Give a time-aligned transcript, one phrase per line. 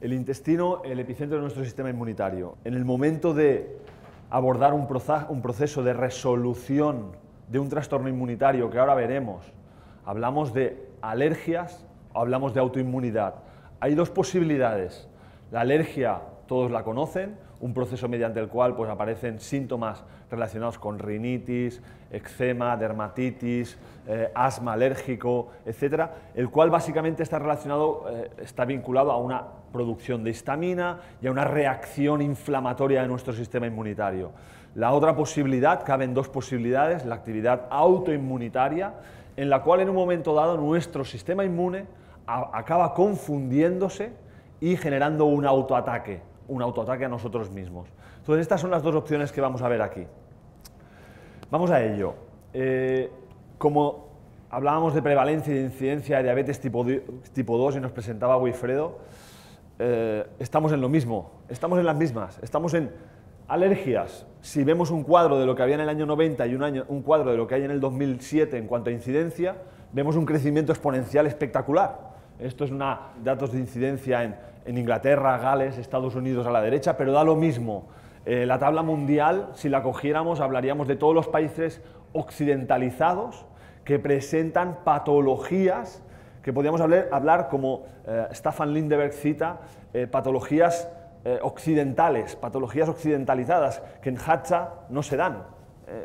[0.00, 2.56] El intestino, el epicentro de nuestro sistema inmunitario.
[2.64, 3.76] En el momento de
[4.30, 7.12] abordar un, proceso de resolución
[7.48, 9.44] de un trastorno inmunitario que ahora veremos,
[10.04, 13.36] hablamos de alergias o hablamos de autoinmunidad.
[13.80, 15.08] Hay dos posibilidades.
[15.50, 20.98] La alergia, todos la conocen, un proceso mediante el cual pues, aparecen síntomas relacionados con
[20.98, 29.10] rinitis, eczema, dermatitis, eh, asma alérgico, etcétera, el cual básicamente está relacionado, eh, está vinculado
[29.10, 34.30] a una producción de histamina y a una reacción inflamatoria de nuestro sistema inmunitario.
[34.74, 38.94] La otra posibilidad, caben dos posibilidades, la actividad autoinmunitaria,
[39.36, 41.86] en la cual en un momento dado nuestro sistema inmune
[42.26, 44.12] acaba confundiéndose
[44.60, 47.88] y generando un autoataque, un autoataque a nosotros mismos.
[48.18, 50.06] Entonces, estas son las dos opciones que vamos a ver aquí.
[51.50, 52.14] Vamos a ello.
[52.52, 53.10] Eh,
[53.58, 54.08] como
[54.50, 56.84] hablábamos de prevalencia y de incidencia de diabetes tipo,
[57.32, 58.98] tipo 2 y nos presentaba Wilfredo,
[59.78, 62.90] eh, estamos en lo mismo, estamos en las mismas, estamos en
[63.46, 64.26] alergias.
[64.40, 66.84] Si vemos un cuadro de lo que había en el año 90 y un, año,
[66.88, 69.56] un cuadro de lo que hay en el 2007 en cuanto a incidencia,
[69.92, 72.08] vemos un crecimiento exponencial espectacular.
[72.38, 74.36] Esto es una, datos de incidencia en,
[74.68, 77.88] en Inglaterra, Gales, Estados Unidos a la derecha, pero da lo mismo.
[78.26, 81.80] Eh, la tabla mundial, si la cogiéramos, hablaríamos de todos los países
[82.12, 83.46] occidentalizados
[83.84, 86.02] que presentan patologías
[86.42, 89.60] que podríamos hablar, hablar como eh, Staffan Lindeberg cita,
[89.92, 90.88] eh, patologías
[91.42, 95.42] occidentales, patologías occidentalizadas, que en Hacha no se dan.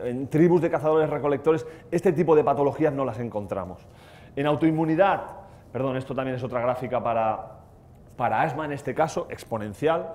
[0.04, 3.88] en tribus de cazadores-recolectores este tipo de patologías no las encontramos.
[4.36, 5.22] En autoinmunidad,
[5.72, 7.63] perdón, esto también es otra gráfica para,
[8.16, 10.14] para asma en este caso, exponencial.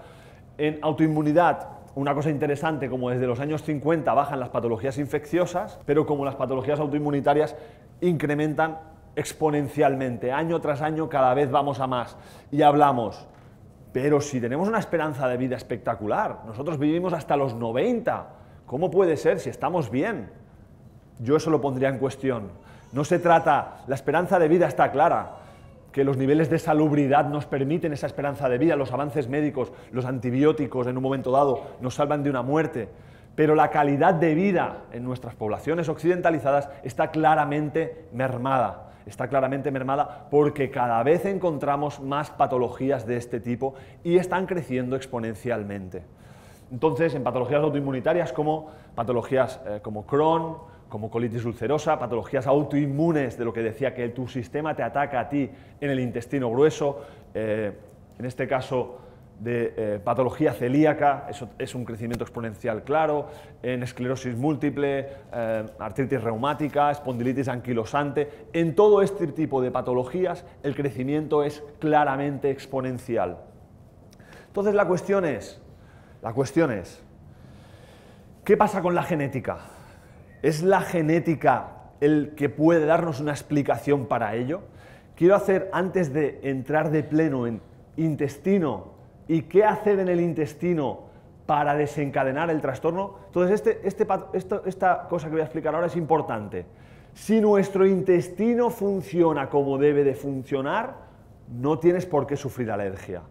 [0.57, 6.07] En autoinmunidad, una cosa interesante, como desde los años 50 bajan las patologías infecciosas, pero
[6.07, 7.57] como las patologías autoinmunitarias
[8.01, 8.79] incrementan
[9.17, 12.17] exponencialmente, año tras año cada vez vamos a más.
[12.53, 13.27] Y hablamos,
[13.93, 18.29] pero si tenemos una esperanza de vida espectacular, nosotros vivimos hasta los 90,
[18.67, 20.31] ¿cómo puede ser si estamos bien?
[21.19, 22.53] Yo eso lo pondría en cuestión.
[22.93, 25.31] No se trata, la esperanza de vida está clara,
[25.99, 30.05] que los niveles de salubridad nos permiten esa esperanza de vida, los avances médicos, los
[30.05, 32.89] antibióticos en un momento dado nos salvan de una muerte,
[33.35, 38.93] pero la calidad de vida en nuestras poblaciones occidentalizadas está claramente mermada.
[39.07, 44.95] Está claramente mermada porque cada vez encontramos más patologías de este tipo y están creciendo
[44.95, 46.05] exponencialmente.
[46.71, 53.45] Entonces, en patologías autoinmunitarias como patologías eh, como Crohn, como colitis ulcerosa, patologías autoinmunes, de
[53.45, 55.51] lo que decía que tu sistema te ataca a ti
[55.81, 57.05] en el intestino grueso,
[57.35, 57.73] eh,
[58.19, 58.99] en este caso
[59.39, 63.29] de eh, patología celíaca, eso es un crecimiento exponencial claro,
[63.63, 70.75] en esclerosis múltiple, eh, artritis reumática, espondilitis anquilosante, en todo este tipo de patologías el
[70.75, 73.39] crecimiento es claramente exponencial.
[74.49, 75.63] Entonces la cuestión es,
[76.21, 77.01] la cuestión es,
[78.45, 79.59] ¿qué pasa con la genética?
[80.43, 84.61] ¿Es la genética el que puede darnos una explicación para ello?
[85.17, 87.61] Quiero hacer, antes de entrar de pleno en
[87.97, 88.93] intestino
[89.27, 91.09] y qué hacer en el intestino
[91.45, 94.07] para desencadenar el trastorno, entonces este, este
[94.65, 96.67] esta cosa que voy a explicar ahora es importante.
[97.15, 100.95] Si nuestro intestino funciona como debe de funcionar,
[101.49, 103.23] no tienes por qué sufrir alergia.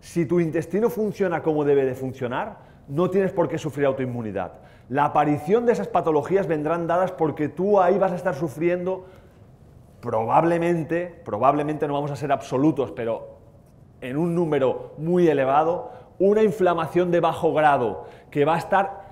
[0.00, 4.52] Si tu intestino funciona como debe de funcionar, no tienes por qué sufrir autoinmunidad.
[4.90, 9.06] La aparición de esas patologías vendrán dadas porque tú ahí vas a estar sufriendo
[10.02, 13.38] probablemente, probablemente no vamos a ser absolutos, pero
[14.02, 19.02] en un número muy elevado, una inflamación de bajo grado que va a estar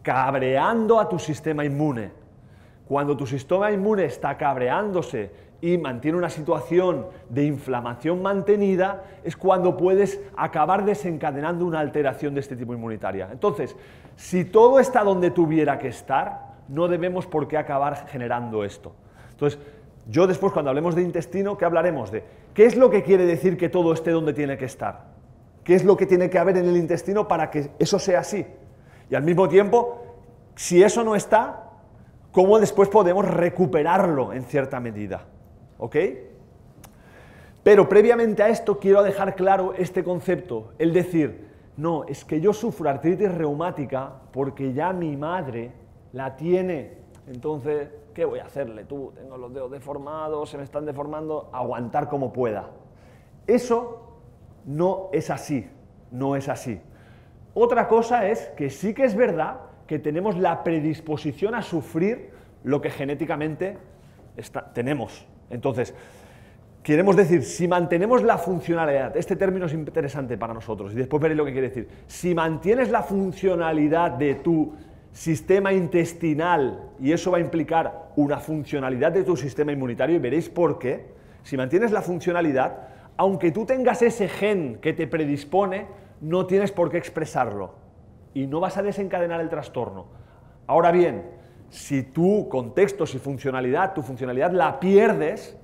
[0.00, 2.12] cabreando a tu sistema inmune.
[2.88, 5.30] Cuando tu sistema inmune está cabreándose
[5.62, 12.40] y mantiene una situación de inflamación mantenida, es cuando puedes acabar desencadenando una alteración de
[12.40, 13.28] este tipo inmunitaria.
[13.30, 13.76] Entonces,
[14.16, 18.92] si todo está donde tuviera que estar, no debemos por qué acabar generando esto.
[19.30, 19.60] Entonces,
[20.08, 22.10] yo después cuando hablemos de intestino, ¿qué hablaremos?
[22.10, 25.12] De qué es lo que quiere decir que todo esté donde tiene que estar.
[25.62, 28.44] ¿Qué es lo que tiene que haber en el intestino para que eso sea así?
[29.08, 30.02] Y al mismo tiempo,
[30.56, 31.70] si eso no está,
[32.32, 35.26] ¿cómo después podemos recuperarlo en cierta medida?
[35.82, 35.96] ¿Ok?
[37.64, 42.52] Pero previamente a esto quiero dejar claro este concepto, el decir, no, es que yo
[42.52, 45.72] sufro artritis reumática porque ya mi madre
[46.12, 46.98] la tiene.
[47.26, 49.12] Entonces, ¿qué voy a hacerle tú?
[49.16, 52.70] Tengo los dedos deformados, se me están deformando, aguantar como pueda.
[53.48, 54.20] Eso
[54.64, 55.68] no es así,
[56.12, 56.80] no es así.
[57.54, 62.30] Otra cosa es que sí que es verdad que tenemos la predisposición a sufrir
[62.62, 63.78] lo que genéticamente
[64.74, 65.26] tenemos.
[65.52, 65.94] Entonces,
[66.82, 71.38] queremos decir, si mantenemos la funcionalidad, este término es interesante para nosotros y después veréis
[71.38, 74.72] lo que quiere decir, si mantienes la funcionalidad de tu
[75.12, 80.48] sistema intestinal y eso va a implicar una funcionalidad de tu sistema inmunitario y veréis
[80.48, 81.12] por qué,
[81.42, 82.88] si mantienes la funcionalidad,
[83.18, 85.86] aunque tú tengas ese gen que te predispone,
[86.22, 87.74] no tienes por qué expresarlo
[88.32, 90.06] y no vas a desencadenar el trastorno.
[90.66, 91.41] Ahora bien,
[91.72, 95.56] si tu contexto, si funcionalidad, tu funcionalidad la pierdes,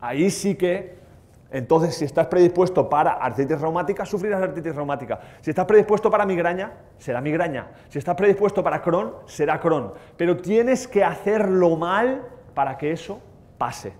[0.00, 0.94] ahí sí que,
[1.50, 5.18] entonces si estás predispuesto para artritis reumática, sufrirás artritis reumática.
[5.40, 7.66] Si estás predispuesto para migraña, será migraña.
[7.88, 9.92] Si estás predispuesto para Crohn, será Crohn.
[10.16, 12.22] Pero tienes que hacerlo mal
[12.54, 13.20] para que eso
[13.58, 13.92] pase.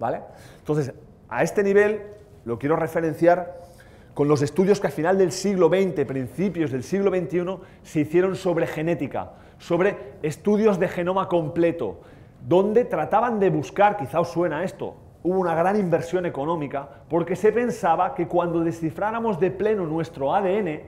[0.00, 0.22] ¿Vale?
[0.58, 0.92] Entonces,
[1.28, 2.02] a este nivel
[2.44, 3.60] lo quiero referenciar
[4.14, 8.34] con los estudios que a final del siglo XX, principios del siglo XXI, se hicieron
[8.34, 12.00] sobre genética, sobre estudios de genoma completo,
[12.46, 17.52] donde trataban de buscar, quizá os suena esto, hubo una gran inversión económica porque se
[17.52, 20.80] pensaba que cuando descifráramos de pleno nuestro ADN,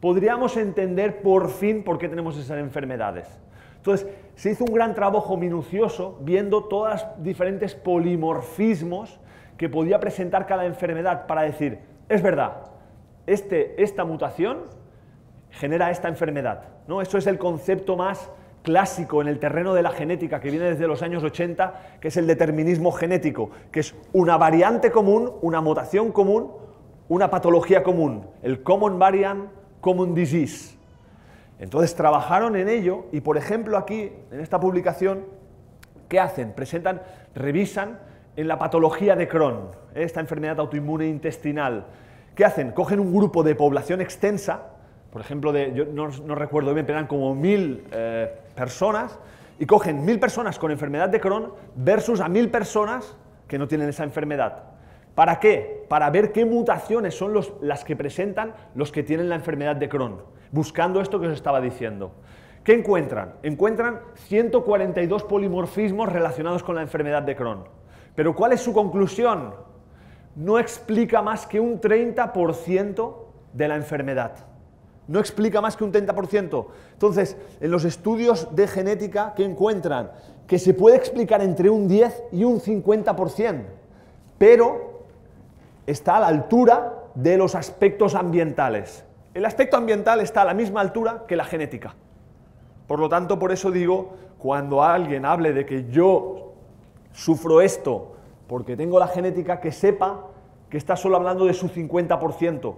[0.00, 3.40] podríamos entender por fin por qué tenemos esas enfermedades.
[3.76, 9.20] Entonces, se hizo un gran trabajo minucioso viendo todos los diferentes polimorfismos
[9.56, 11.78] que podía presentar cada enfermedad para decir,
[12.08, 12.70] es verdad,
[13.26, 14.62] este, esta mutación
[15.58, 16.64] genera esta enfermedad.
[16.86, 17.00] ¿no?
[17.00, 18.30] Eso es el concepto más
[18.62, 22.16] clásico en el terreno de la genética que viene desde los años 80, que es
[22.16, 26.50] el determinismo genético, que es una variante común, una mutación común,
[27.08, 30.76] una patología común, el Common Variant Common Disease.
[31.58, 35.26] Entonces trabajaron en ello y, por ejemplo, aquí, en esta publicación,
[36.08, 36.52] ¿qué hacen?
[36.52, 37.02] Presentan,
[37.34, 38.00] revisan
[38.36, 41.86] en la patología de Crohn, esta enfermedad autoinmune intestinal.
[42.34, 42.72] ¿Qué hacen?
[42.72, 44.73] Cogen un grupo de población extensa,
[45.14, 49.16] por ejemplo, de, yo no, recuerdo bien, pero eran como mil eh, personas,
[49.60, 53.16] y cogen mil personas con enfermedad de Crohn versus a mil personas
[53.46, 54.64] que no tienen esa enfermedad.
[55.14, 55.86] ¿Para qué?
[55.88, 59.88] Para ver qué mutaciones son los, las que presentan los que tienen la enfermedad de
[59.88, 60.20] Crohn,
[60.50, 62.10] buscando esto que os estaba diciendo.
[62.64, 63.34] ¿Qué encuentran?
[63.44, 67.62] Encuentran 142 polimorfismos relacionados con la enfermedad de Crohn.
[68.16, 69.54] Pero ¿cuál es su conclusión?
[70.34, 73.14] No explica más que un 30%
[73.52, 74.53] de la enfermedad.
[75.08, 76.66] No explica más que un 30%.
[76.92, 80.10] Entonces, en los estudios de genética, ¿qué encuentran?
[80.46, 83.62] Que se puede explicar entre un 10 y un 50%,
[84.38, 85.02] pero
[85.86, 89.04] está a la altura de los aspectos ambientales.
[89.34, 91.94] El aspecto ambiental está a la misma altura que la genética.
[92.86, 96.52] Por lo tanto, por eso digo, cuando alguien hable de que yo
[97.12, 98.12] sufro esto
[98.46, 100.26] porque tengo la genética, que sepa
[100.68, 102.74] que está solo hablando de su 50%,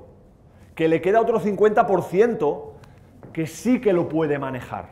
[0.77, 2.63] que le queda otro 50%
[3.33, 4.91] que sí que lo puede manejar.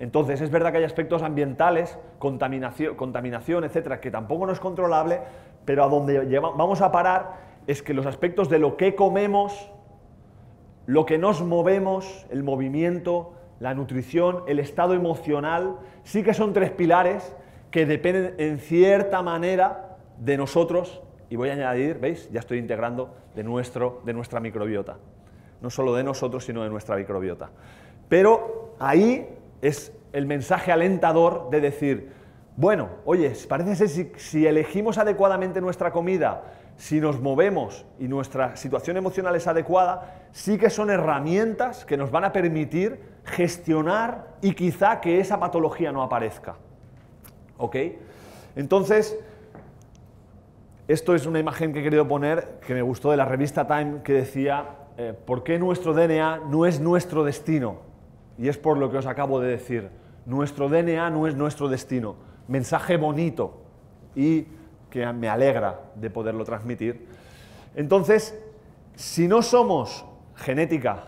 [0.00, 5.20] Entonces, es verdad que hay aspectos ambientales, contaminación, contaminación etcétera, que tampoco no es controlable,
[5.64, 7.36] pero a donde vamos a parar
[7.66, 9.70] es que los aspectos de lo que comemos,
[10.86, 16.70] lo que nos movemos, el movimiento, la nutrición, el estado emocional, sí que son tres
[16.70, 17.36] pilares
[17.70, 21.03] que dependen en cierta manera de nosotros,
[21.34, 22.30] y voy a añadir, ¿veis?
[22.30, 24.98] Ya estoy integrando de, nuestro, de nuestra microbiota.
[25.60, 27.50] No solo de nosotros, sino de nuestra microbiota.
[28.08, 29.26] Pero ahí
[29.60, 32.12] es el mensaje alentador de decir,
[32.56, 38.54] bueno, oye, parece ser si, si elegimos adecuadamente nuestra comida, si nos movemos y nuestra
[38.54, 44.54] situación emocional es adecuada, sí que son herramientas que nos van a permitir gestionar y
[44.54, 46.54] quizá que esa patología no aparezca.
[47.58, 47.76] ¿Ok?
[48.54, 49.18] Entonces,
[50.86, 54.02] esto es una imagen que he querido poner que me gustó de la revista Time
[54.02, 54.66] que decía,
[54.98, 57.78] eh, ¿por qué nuestro DNA no es nuestro destino?
[58.38, 59.90] Y es por lo que os acabo de decir.
[60.26, 62.16] Nuestro DNA no es nuestro destino.
[62.48, 63.62] Mensaje bonito
[64.14, 64.46] y
[64.90, 67.06] que me alegra de poderlo transmitir.
[67.74, 68.38] Entonces,
[68.94, 70.04] si no somos
[70.36, 71.04] genética,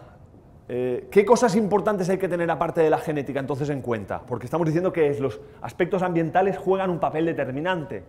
[0.69, 4.23] eh, ¿Qué cosas importantes hay que tener aparte de la genética entonces en cuenta?
[4.27, 8.03] Porque estamos diciendo que los aspectos ambientales juegan un papel determinante.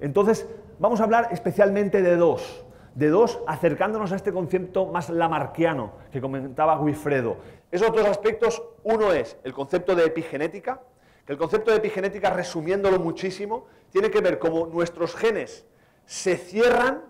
[0.00, 0.46] Entonces,
[0.78, 6.20] vamos a hablar especialmente de dos, de dos acercándonos a este concepto más lamarquiano que
[6.20, 7.36] comentaba Guifredo.
[7.70, 10.80] Esos dos aspectos, uno es el concepto de epigenética,
[11.26, 15.64] que el concepto de epigenética, resumiéndolo muchísimo, tiene que ver cómo nuestros genes
[16.06, 17.02] se cierran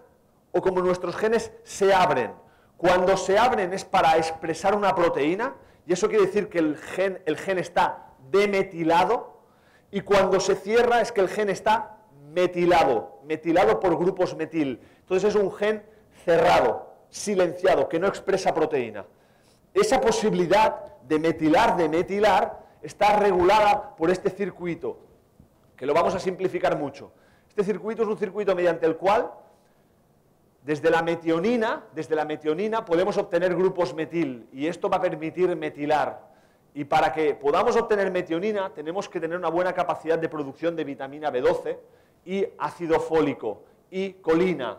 [0.52, 2.32] o cómo nuestros genes se abren.
[2.76, 5.54] Cuando se abren es para expresar una proteína,
[5.86, 9.40] y eso quiere decir que el gen, el gen está demetilado,
[9.90, 11.98] y cuando se cierra es que el gen está
[12.34, 14.80] metilado, metilado por grupos metil.
[15.00, 15.82] Entonces es un gen
[16.24, 19.04] cerrado, silenciado, que no expresa proteína.
[19.72, 24.98] Esa posibilidad de metilar, de metilar, está regulada por este circuito,
[25.76, 27.12] que lo vamos a simplificar mucho.
[27.48, 29.30] Este circuito es un circuito mediante el cual,
[30.62, 35.54] desde la metionina, desde la metionina podemos obtener grupos metil y esto va a permitir
[35.56, 36.32] metilar.
[36.74, 40.84] Y para que podamos obtener metionina tenemos que tener una buena capacidad de producción de
[40.84, 41.76] vitamina B12
[42.24, 44.78] y ácido fólico y colina.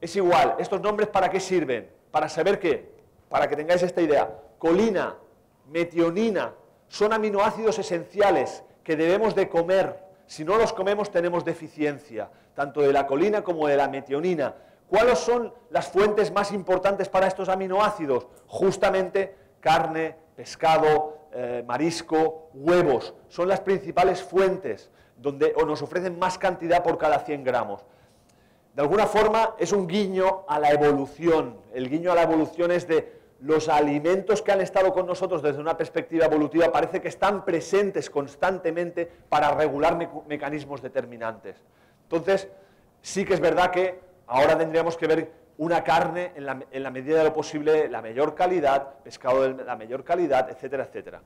[0.00, 1.90] Es igual, ¿estos nombres para qué sirven?
[2.10, 2.90] Para saber que,
[3.28, 5.16] para que tengáis esta idea, colina,
[5.70, 6.54] metionina,
[6.88, 9.98] son aminoácidos esenciales que debemos de comer.
[10.26, 14.54] Si no los comemos tenemos deficiencia, tanto de la colina como de la metionina.
[14.88, 18.28] ¿Cuáles son las fuentes más importantes para estos aminoácidos?
[18.46, 23.14] Justamente carne, pescado, eh, marisco, huevos.
[23.28, 27.84] Son las principales fuentes donde nos ofrecen más cantidad por cada 100 gramos.
[28.74, 31.56] De alguna forma es un guiño a la evolución.
[31.72, 35.60] El guiño a la evolución es de los alimentos que han estado con nosotros desde
[35.60, 39.96] una perspectiva evolutiva parece que están presentes constantemente para regular
[40.26, 41.56] mecanismos determinantes.
[42.02, 42.48] Entonces,
[43.02, 46.90] sí que es verdad que ahora tendríamos que ver una carne en la, en la
[46.90, 51.22] medida de lo posible, la mayor calidad, pescado de la mayor calidad, etcétera, etcétera.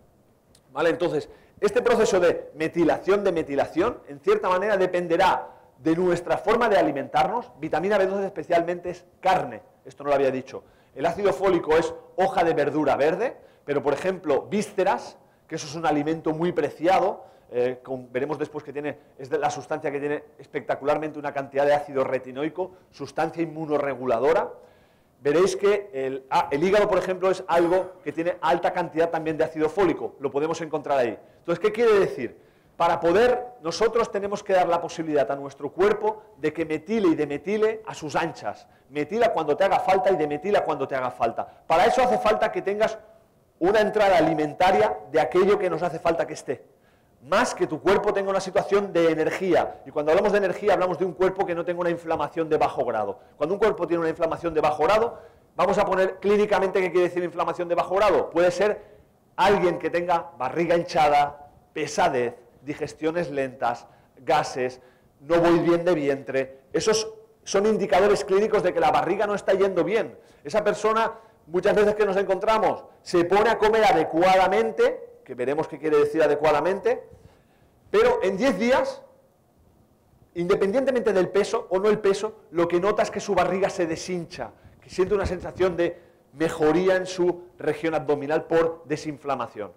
[0.73, 0.91] ¿Vale?
[0.91, 1.29] Entonces,
[1.61, 5.49] este proceso de metilación de metilación, en cierta manera, dependerá
[5.79, 7.51] de nuestra forma de alimentarnos.
[7.59, 10.63] Vitamina B12 especialmente es carne, esto no lo había dicho.
[10.95, 15.75] El ácido fólico es hoja de verdura verde, pero por ejemplo, vísceras, que eso es
[15.75, 17.81] un alimento muy preciado, eh,
[18.13, 22.73] veremos después que tiene, es la sustancia que tiene espectacularmente una cantidad de ácido retinoico,
[22.91, 24.51] sustancia inmunoreguladora.
[25.23, 29.45] Veréis que ah, el, hígado, por ejemplo, es algo que tiene alta cantidad también de
[29.45, 31.19] ácido fólico, lo podemos encontrar ahí.
[31.51, 32.39] Entonces, ¿qué quiere decir?
[32.77, 37.17] Para poder, nosotros tenemos que dar la posibilidad a nuestro cuerpo de que metile y
[37.17, 38.69] demetile a sus anchas.
[38.89, 41.45] Metila cuando te haga falta y demetila cuando te haga falta.
[41.67, 42.97] Para eso hace falta que tengas
[43.59, 46.65] una entrada alimentaria de aquello que nos hace falta que esté.
[47.23, 49.81] Más que tu cuerpo tenga una situación de energía.
[49.85, 52.59] Y cuando hablamos de energía hablamos de un cuerpo que no tenga una inflamación de
[52.59, 53.19] bajo grado.
[53.37, 55.19] Cuando un cuerpo tiene una inflamación de bajo grado,
[55.57, 58.31] vamos a poner clínicamente qué quiere decir inflamación de bajo grado.
[58.31, 59.00] Puede ser
[59.41, 63.87] alguien que tenga barriga hinchada, pesadez, digestiones lentas,
[64.19, 64.83] gases,
[65.21, 66.59] no voy bien de vientre.
[66.75, 67.11] Esos
[67.43, 70.19] son indicadores clínicos de que la barriga no está yendo bien.
[70.45, 71.15] Esa persona,
[71.47, 76.23] muchas veces que nos encontramos, se pone a comer adecuadamente, que veremos qué quiere decir
[76.23, 77.03] adecuadamente,
[77.91, 79.03] pero en 10 días,
[80.35, 83.87] independientemente del peso o no el peso, lo que nota es que su barriga se
[83.87, 89.73] deshincha, que siente una sensación de mejoría en su región abdominal por desinflamación.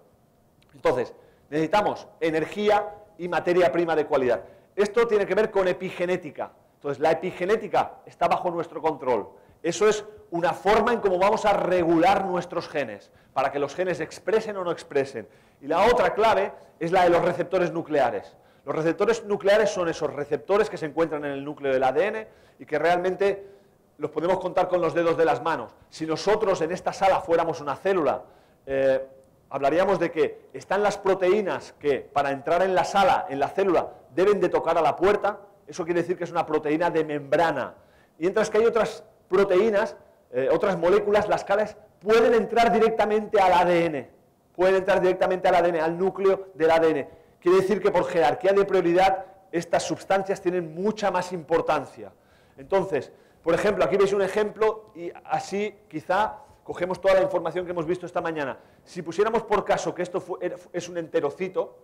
[0.74, 1.14] Entonces,
[1.50, 4.42] necesitamos energía y materia prima de cualidad.
[4.76, 6.52] Esto tiene que ver con epigenética.
[6.76, 9.28] Entonces, la epigenética está bajo nuestro control.
[9.62, 14.00] Eso es una forma en cómo vamos a regular nuestros genes, para que los genes
[14.00, 15.26] expresen o no expresen.
[15.60, 18.36] Y la otra clave es la de los receptores nucleares.
[18.66, 22.26] Los receptores nucleares son esos receptores que se encuentran en el núcleo del ADN
[22.58, 23.53] y que realmente
[23.98, 25.72] los podemos contar con los dedos de las manos.
[25.90, 28.22] Si nosotros en esta sala fuéramos una célula,
[28.66, 29.06] eh,
[29.50, 33.88] hablaríamos de que están las proteínas que para entrar en la sala, en la célula,
[34.14, 37.74] deben de tocar a la puerta, eso quiere decir que es una proteína de membrana.
[38.18, 39.96] Mientras que hay otras proteínas,
[40.32, 44.08] eh, otras moléculas, las cuales pueden entrar directamente al ADN,
[44.54, 47.08] pueden entrar directamente al ADN, al núcleo del ADN.
[47.40, 52.12] Quiere decir que por jerarquía de prioridad estas sustancias tienen mucha más importancia.
[52.56, 53.12] Entonces,
[53.44, 57.84] por ejemplo, aquí veis un ejemplo y así quizá cogemos toda la información que hemos
[57.84, 58.58] visto esta mañana.
[58.84, 60.24] Si pusiéramos por caso que esto
[60.72, 61.76] es un enterocito,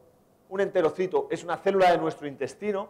[0.48, 2.88] un enterocito es una célula de nuestro intestino,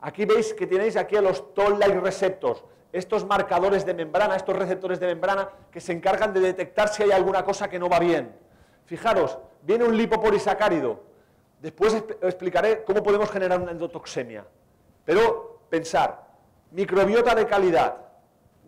[0.00, 4.98] aquí veis que tenéis aquí a los toll-like receptors, estos marcadores de membrana, estos receptores
[4.98, 8.34] de membrana que se encargan de detectar si hay alguna cosa que no va bien.
[8.86, 11.04] Fijaros, viene un lipopolisacárido.
[11.60, 14.44] Después explicaré cómo podemos generar una endotoxemia.
[15.04, 16.26] Pero pensar,
[16.72, 18.07] microbiota de calidad,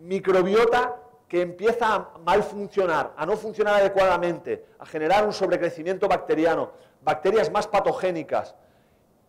[0.01, 0.95] microbiota
[1.27, 7.49] que empieza a mal funcionar, a no funcionar adecuadamente, a generar un sobrecrecimiento bacteriano, bacterias
[7.51, 8.55] más patogénicas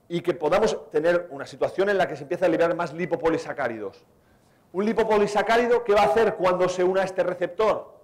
[0.08, 4.04] y que podamos tener una situación en la que se empieza a liberar más lipopolisacáridos.
[4.72, 7.94] Un lipopolisacárido, ¿qué va a hacer cuando se una a este receptor?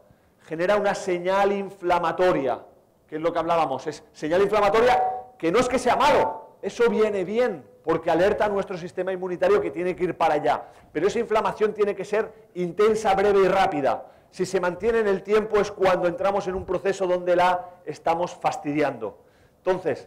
[0.47, 2.65] Genera una señal inflamatoria,
[3.09, 5.03] que es lo que hablábamos, es señal inflamatoria
[5.39, 9.63] que no es que sea malo, eso viene bien, porque alerta a nuestro sistema inmunitario
[9.63, 10.63] que tiene que ir para allá.
[10.93, 14.05] Pero esa inflamación tiene que ser intensa, breve y rápida.
[14.31, 18.35] Si se mantiene en el tiempo es cuando entramos en un proceso donde la estamos
[18.35, 19.17] fastidiando.
[19.57, 20.07] Entonces,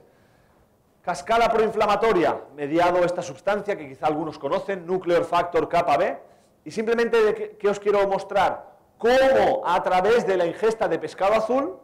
[1.02, 6.20] cascada proinflamatoria, mediado esta sustancia que quizá algunos conocen, nuclear factor kappa B,
[6.64, 11.80] y simplemente que os quiero mostrar cómo a través de la ingesta de pescado azul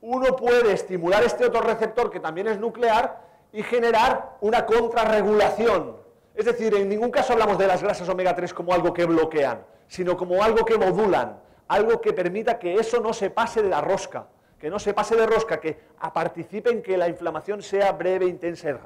[0.00, 3.23] uno puede estimular este otro receptor que también es nuclear
[3.54, 5.96] y generar una contrarregulación.
[6.34, 9.64] Es decir, en ningún caso hablamos de las grasas omega 3 como algo que bloquean,
[9.86, 13.80] sino como algo que modulan, algo que permita que eso no se pase de la
[13.80, 14.26] rosca,
[14.58, 15.78] que no se pase de rosca, que
[16.12, 18.76] participe en que la inflamación sea breve, intensa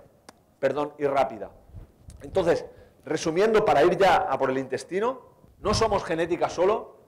[0.61, 1.51] perdón, y rápida.
[2.21, 2.67] Entonces,
[3.07, 5.23] resumiendo, para ir ya a por el intestino,
[5.61, 6.99] no somos genética solo,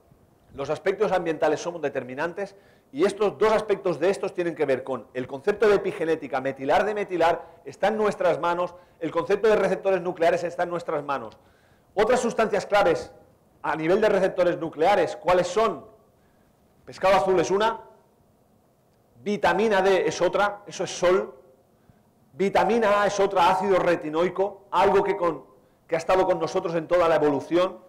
[0.55, 2.55] los aspectos ambientales somos determinantes
[2.93, 6.85] y estos dos aspectos de estos tienen que ver con el concepto de epigenética, metilar
[6.85, 11.37] de metilar, está en nuestras manos, el concepto de receptores nucleares está en nuestras manos.
[11.93, 13.11] Otras sustancias claves
[13.61, 15.85] a nivel de receptores nucleares, ¿cuáles son?
[16.85, 17.79] Pescado azul es una,
[19.23, 21.33] vitamina D es otra, eso es sol,
[22.33, 25.17] vitamina A es otra, ácido retinoico, algo que,
[25.87, 27.79] que ha estado con nosotros en toda la evolución.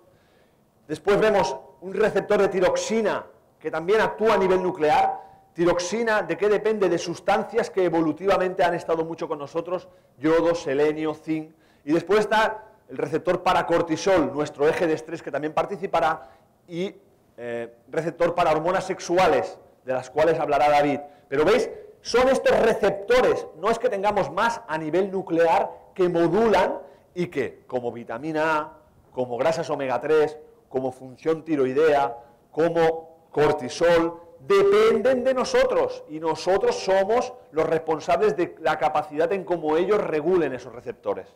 [0.86, 3.26] Después vemos un receptor de tiroxina
[3.62, 5.20] que también actúa a nivel nuclear.
[5.54, 6.88] Tiroxina, ¿de qué depende?
[6.88, 9.88] De sustancias que evolutivamente han estado mucho con nosotros,
[10.18, 11.52] yodo, selenio, zinc.
[11.84, 16.28] Y después está el receptor para cortisol, nuestro eje de estrés que también participará,
[16.66, 16.96] y
[17.36, 20.98] eh, receptor para hormonas sexuales, de las cuales hablará David.
[21.28, 26.80] Pero veis, son estos receptores, no es que tengamos más a nivel nuclear que modulan
[27.14, 28.72] y que, como vitamina A,
[29.12, 30.36] como grasas omega 3,
[30.68, 32.16] como función tiroidea,
[32.50, 39.76] como cortisol, dependen de nosotros y nosotros somos los responsables de la capacidad en cómo
[39.76, 41.26] ellos regulen esos receptores.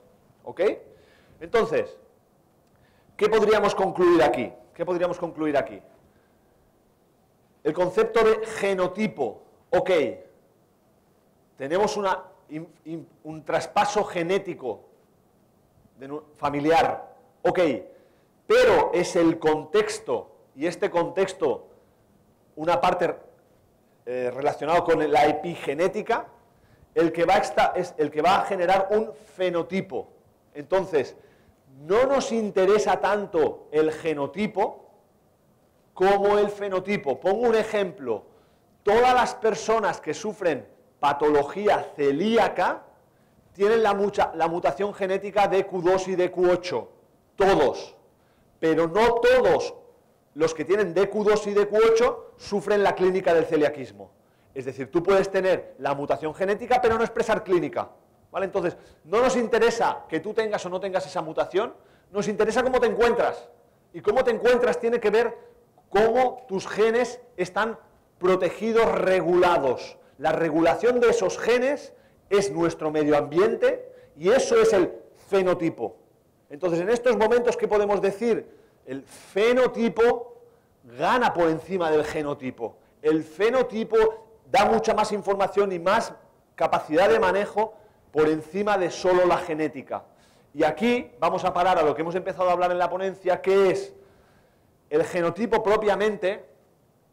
[0.44, 0.60] ¿Ok?
[1.40, 1.98] Entonces,
[3.16, 4.52] ¿qué podríamos concluir aquí?
[4.74, 5.80] ¿Qué podríamos concluir aquí?
[7.64, 9.42] El concepto de genotipo.
[9.70, 9.90] Ok,
[11.56, 11.98] tenemos
[13.24, 14.84] un traspaso genético
[16.36, 17.16] familiar.
[17.42, 17.58] Ok,
[18.46, 21.65] pero es el contexto, y este contexto,
[22.56, 23.14] una parte
[24.04, 26.26] eh, relacionada con la epigenética,
[26.94, 30.08] el que, va a generar un fenotipo.
[30.54, 31.14] Entonces,
[31.86, 34.90] no nos interesa tanto el genotipo
[35.92, 37.20] como el fenotipo.
[37.20, 38.24] Pongo un ejemplo.
[38.82, 40.66] Todas las personas que sufren
[40.98, 42.82] patología celíaca
[43.52, 43.94] tienen la,
[44.34, 46.88] la mutación genética de Q2 y de Q8.
[47.36, 47.96] Todos
[48.58, 49.74] pero no todos
[50.36, 54.10] los que tienen DQ2 y DQ8 sufren la clínica del celiaquismo.
[54.54, 57.88] Es decir, tú puedes tener la mutación genética, pero no expresar clínica.
[58.30, 58.44] ¿Vale?
[58.44, 61.72] Entonces, no nos interesa que tú tengas o no tengas esa mutación,
[62.10, 63.48] nos interesa cómo te encuentras.
[63.94, 65.38] Y cómo te encuentras tiene que ver
[65.88, 67.78] cómo tus genes están
[68.18, 69.96] protegidos, regulados.
[70.18, 71.94] La regulación de esos genes
[72.28, 74.92] es nuestro medio ambiente y eso es el
[75.28, 75.96] fenotipo.
[76.50, 78.46] Entonces, en estos momentos, ¿qué podemos decir?
[78.84, 80.25] El fenotipo
[80.86, 82.76] gana por encima del genotipo.
[83.02, 83.96] El fenotipo
[84.50, 86.12] da mucha más información y más
[86.54, 87.74] capacidad de manejo
[88.12, 90.04] por encima de solo la genética.
[90.54, 93.42] Y aquí vamos a parar a lo que hemos empezado a hablar en la ponencia,
[93.42, 93.92] que es
[94.88, 96.46] el genotipo propiamente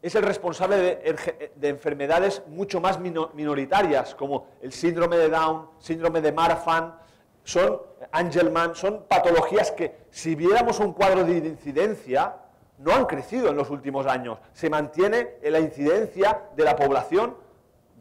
[0.00, 6.20] es el responsable de, de enfermedades mucho más minoritarias, como el síndrome de Down, síndrome
[6.20, 6.94] de Marfan,
[7.42, 7.80] son,
[8.12, 12.36] Angelman, son patologías que si viéramos un cuadro de incidencia,
[12.78, 14.38] no han crecido en los últimos años.
[14.52, 17.36] Se mantiene en la incidencia de la población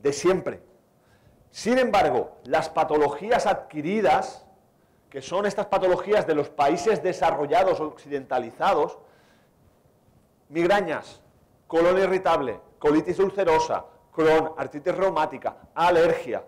[0.01, 0.61] de siempre.
[1.51, 4.45] Sin embargo, las patologías adquiridas,
[5.09, 8.97] que son estas patologías de los países desarrollados occidentalizados,
[10.49, 11.21] migrañas,
[11.67, 16.43] colon irritable, colitis ulcerosa, Crohn, artritis reumática, alergia,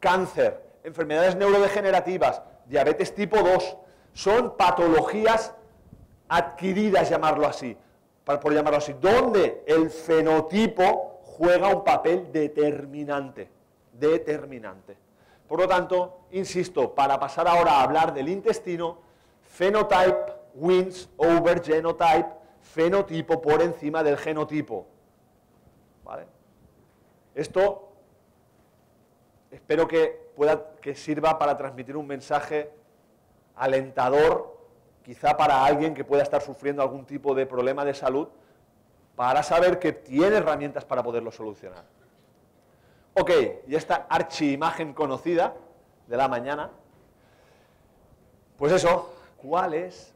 [0.00, 3.76] cáncer, enfermedades neurodegenerativas, diabetes tipo 2,
[4.14, 5.54] son patologías
[6.32, 7.76] adquiridas, llamarlo así,
[8.24, 13.50] por llamarlo así, donde el fenotipo juega un papel determinante,
[13.92, 14.96] determinante.
[15.46, 18.98] Por lo tanto, insisto, para pasar ahora a hablar del intestino,
[19.42, 22.28] phenotype wins over genotype,
[22.62, 24.86] fenotipo por encima del genotipo.
[26.02, 26.26] ¿Vale?
[27.34, 27.90] Esto
[29.50, 32.70] espero que pueda, que sirva para transmitir un mensaje
[33.54, 34.51] alentador,
[35.02, 38.28] quizá para alguien que pueda estar sufriendo algún tipo de problema de salud,
[39.16, 41.84] para saber que tiene herramientas para poderlo solucionar.
[43.14, 43.30] Ok,
[43.66, 45.54] y esta archi-imagen conocida
[46.06, 46.70] de la mañana,
[48.56, 50.14] pues eso, ¿cuál es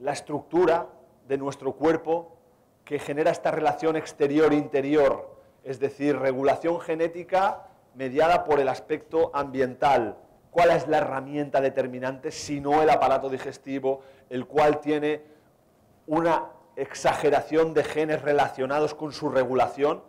[0.00, 0.88] la estructura
[1.28, 2.36] de nuestro cuerpo
[2.84, 5.30] que genera esta relación exterior-interior?
[5.62, 10.16] Es decir, regulación genética mediada por el aspecto ambiental.
[10.52, 15.22] ¿Cuál es la herramienta determinante si no el aparato digestivo, el cual tiene
[16.06, 16.44] una
[16.76, 20.02] exageración de genes relacionados con su regulación?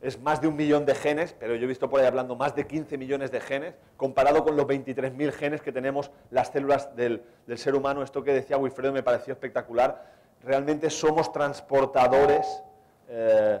[0.00, 2.54] es más de un millón de genes, pero yo he visto por ahí hablando más
[2.54, 7.22] de 15 millones de genes, comparado con los 23.000 genes que tenemos las células del,
[7.56, 8.02] ser humano.
[8.02, 10.06] Esto que decía Wilfredo me pareció espectacular.
[10.44, 12.62] Realmente somos transportadores
[13.08, 13.60] eh,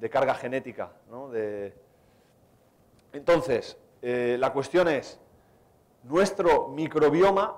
[0.00, 0.90] de carga genética.
[3.12, 5.20] Entonces, eh, la cuestión es,
[6.08, 7.56] nuestro microbioma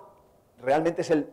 [0.60, 1.30] realmente es el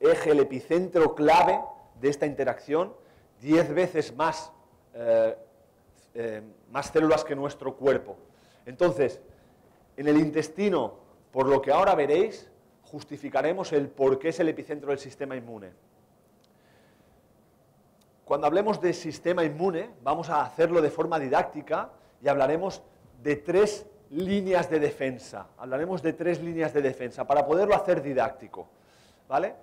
[0.00, 1.60] eje, el epicentro clave
[2.00, 2.94] de esta interacción,
[3.40, 4.52] 10 veces más
[4.94, 5.36] eh,
[6.14, 8.16] eh, más células que nuestro cuerpo.
[8.66, 9.20] Entonces,
[9.96, 10.94] en el intestino,
[11.30, 12.50] por lo que ahora veréis,
[12.84, 15.72] justificaremos el por qué es el epicentro del sistema inmune.
[18.24, 21.90] Cuando hablemos de sistema inmune, vamos a hacerlo de forma didáctica
[22.22, 22.82] y hablaremos
[23.22, 25.48] de tres líneas de defensa.
[25.58, 28.68] Hablaremos de tres líneas de defensa para poderlo hacer didáctico.
[29.28, 29.54] ¿Vale?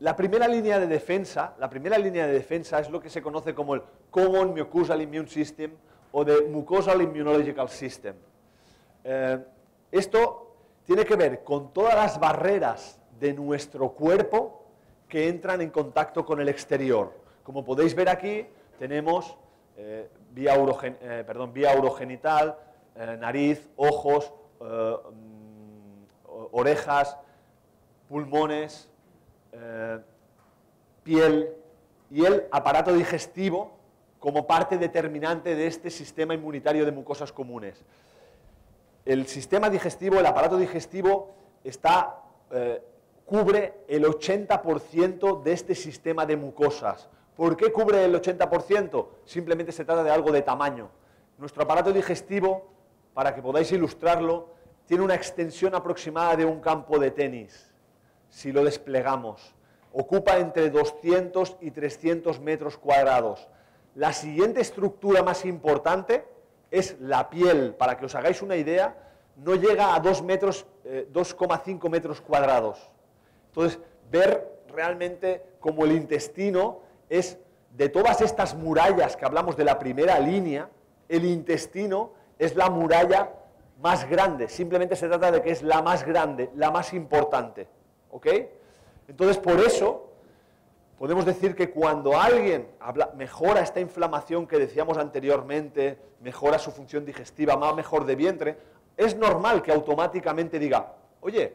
[0.00, 3.54] La primera línea de defensa, la primera línea de defensa es lo que se conoce
[3.54, 5.72] como el Common Mucosal Immune System
[6.12, 8.14] o de Mucosal Immunological System.
[9.04, 9.38] Eh,
[9.92, 14.64] esto tiene que ver con todas las barreras de nuestro cuerpo
[15.08, 17.12] que entran en contacto con el exterior.
[17.42, 18.46] Como podéis ver aquí,
[18.78, 19.36] tenemos
[19.76, 22.56] eh, vía, eh, vía urogenital,
[22.96, 25.30] nariz, ojos, mm,
[26.52, 27.16] orejas,
[28.08, 28.88] pulmones,
[29.52, 29.98] eh,
[31.02, 31.54] piel
[32.10, 33.72] y el aparato digestivo
[34.18, 37.84] como parte determinante de este sistema inmunitario de mucosas comunes.
[39.04, 41.30] El sistema digestivo, el aparato digestivo,
[41.64, 42.18] está,
[42.50, 42.82] eh,
[43.24, 47.08] cubre el 80% de este sistema de mucosas.
[47.36, 49.08] ¿Por qué cubre el 80%?
[49.24, 50.90] Simplemente se trata de algo de tamaño.
[51.38, 52.66] Nuestro aparato digestivo,
[53.14, 54.48] para que podáis ilustrarlo,
[54.86, 57.70] tiene una extensión aproximada de un campo de tenis
[58.30, 59.54] si lo desplegamos.
[59.92, 63.48] Ocupa entre 200 y 300 metros cuadrados.
[63.96, 66.24] La siguiente estructura más importante
[66.70, 67.74] es la piel.
[67.74, 68.96] Para que os hagáis una idea,
[69.36, 72.90] no llega a 2 metros, 2,5 eh, metros cuadrados.
[73.48, 77.36] Entonces, ver realmente cómo el intestino es
[77.76, 80.70] de todas estas murallas que hablamos de la primera línea,
[81.08, 83.30] el intestino es la muralla
[83.82, 84.48] más grande.
[84.48, 87.68] Simplemente se trata de que es la más grande, la más importante.
[88.10, 88.26] ¿Ok?
[89.06, 90.10] Entonces, por eso,
[90.98, 92.66] podemos decir que cuando alguien
[93.14, 98.58] mejora esta inflamación que decíamos anteriormente, mejora su función digestiva, más mejor de vientre,
[98.96, 101.54] es normal que automáticamente diga, oye,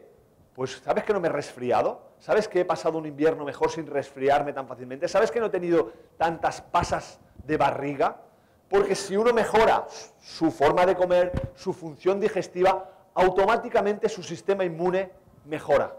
[0.54, 2.00] pues ¿sabes que no me he resfriado?
[2.20, 5.08] ¿Sabes que he pasado un invierno mejor sin resfriarme tan fácilmente?
[5.08, 8.22] ¿Sabes que no he tenido tantas pasas de barriga?
[8.68, 9.86] Porque si uno mejora
[10.20, 15.10] su forma de comer, su función digestiva, automáticamente su sistema inmune
[15.44, 15.96] mejora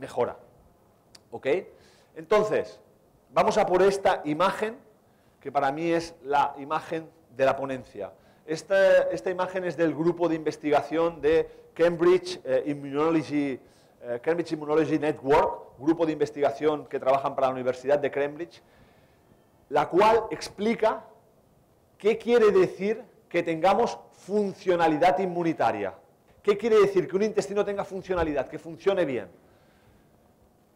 [0.00, 0.36] mejora.
[1.30, 1.46] ¿Ok?
[2.16, 2.80] Entonces,
[3.32, 4.76] vamos a por esta imagen,
[5.40, 8.12] que para mí es la imagen de la ponencia.
[8.46, 13.60] Esta, imagen es del grupo de investigación de Cambridge, eh, Immunology,
[14.02, 18.60] eh, Cambridge Immunology Network, grupo de investigación que trabajan para la Universidad de Cambridge,
[19.68, 21.04] la cual explica
[22.00, 25.94] qué quiere decir que tengamos funcionalidad inmunitaria.
[26.42, 29.28] ¿Qué quiere decir que un intestino tenga funcionalidad, que funcione bien?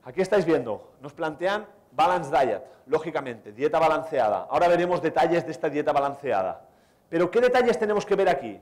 [0.04, 4.46] Aquí estáis viendo, nos plantean balance diet, lógicamente, dieta balanceada.
[4.50, 6.68] Ahora veremos detalles de esta dieta balanceada.
[7.08, 8.60] Pero ¿qué detalles tenemos que ver aquí?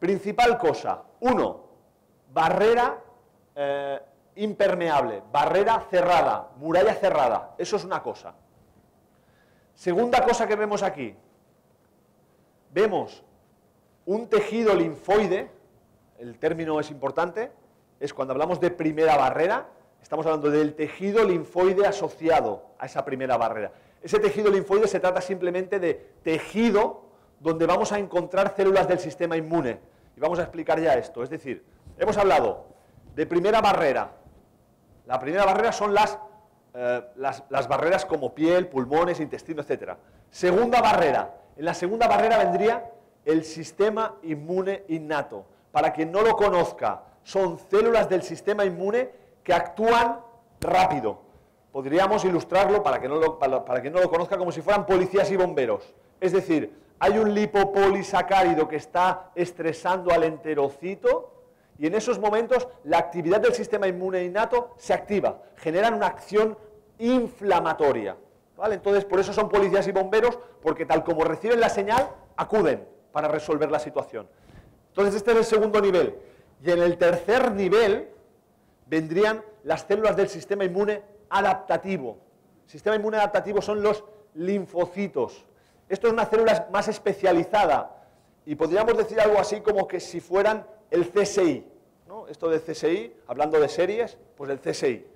[0.00, 1.64] Principal cosa, uno,
[2.32, 2.98] barrera
[3.54, 4.00] eh,
[4.36, 8.34] impermeable, barrera cerrada, muralla cerrada, eso es una cosa.
[9.74, 11.14] Segunda cosa que vemos aquí,
[12.72, 13.24] vemos
[14.06, 15.50] un tejido linfoide,
[16.18, 17.50] el término es importante,
[18.00, 19.68] es cuando hablamos de primera barrera,
[20.02, 23.72] Estamos hablando del tejido linfoide asociado a esa primera barrera.
[24.02, 27.02] Ese tejido linfoide se trata simplemente de tejido
[27.40, 29.78] donde vamos a encontrar células del sistema inmune.
[30.16, 31.22] Y vamos a explicar ya esto.
[31.22, 31.64] Es decir,
[31.98, 32.66] hemos hablado
[33.14, 34.12] de primera barrera.
[35.06, 36.18] La primera barrera son las,
[36.80, 39.94] eh, las, barreras como piel, pulmones, intestino, etc.
[40.30, 41.34] Segunda barrera.
[41.56, 42.92] En la segunda barrera vendría
[43.24, 45.44] el sistema inmune innato.
[45.72, 49.10] Para quien no lo conozca, son células del sistema inmune
[49.42, 50.20] que actúan
[50.60, 51.20] rápido.
[51.72, 55.28] Podríamos ilustrarlo para que, no lo, para, que no lo conozca como si fueran policías
[55.32, 55.96] y bomberos.
[56.20, 61.32] Es decir, hay un lipopolisacárido que está estresando al enterocito
[61.76, 66.56] y en esos momentos la actividad del sistema inmune innato se activa, generan una acción
[66.98, 68.16] inflamatoria.
[68.56, 68.74] ¿vale?
[68.74, 73.28] Entonces, por eso son policías y bomberos, porque tal como reciben la señal, acuden para
[73.28, 74.28] resolver la situación.
[74.88, 76.14] Entonces, este es el segundo nivel.
[76.62, 78.08] Y en el tercer nivel,
[78.86, 82.18] vendrían las células del sistema inmune adaptativo.
[82.64, 85.44] El sistema inmune adaptativo son los linfocitos.
[85.88, 88.04] Esto es una célula más especializada
[88.44, 91.66] y podríamos decir algo así como que si fueran el CSI.
[92.06, 92.26] ¿no?
[92.28, 95.06] Esto del CSI, hablando de series, pues el CSI.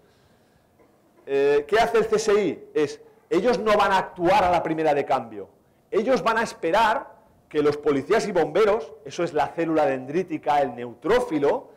[1.26, 2.64] Eh, ¿Qué hace el CSI?
[2.74, 5.48] Es, ellos no van a actuar a la primera de cambio.
[5.90, 7.12] Ellos van a esperar
[7.48, 11.68] que los policías y bomberos, eso es la célula dendrítica, el neutrófilo,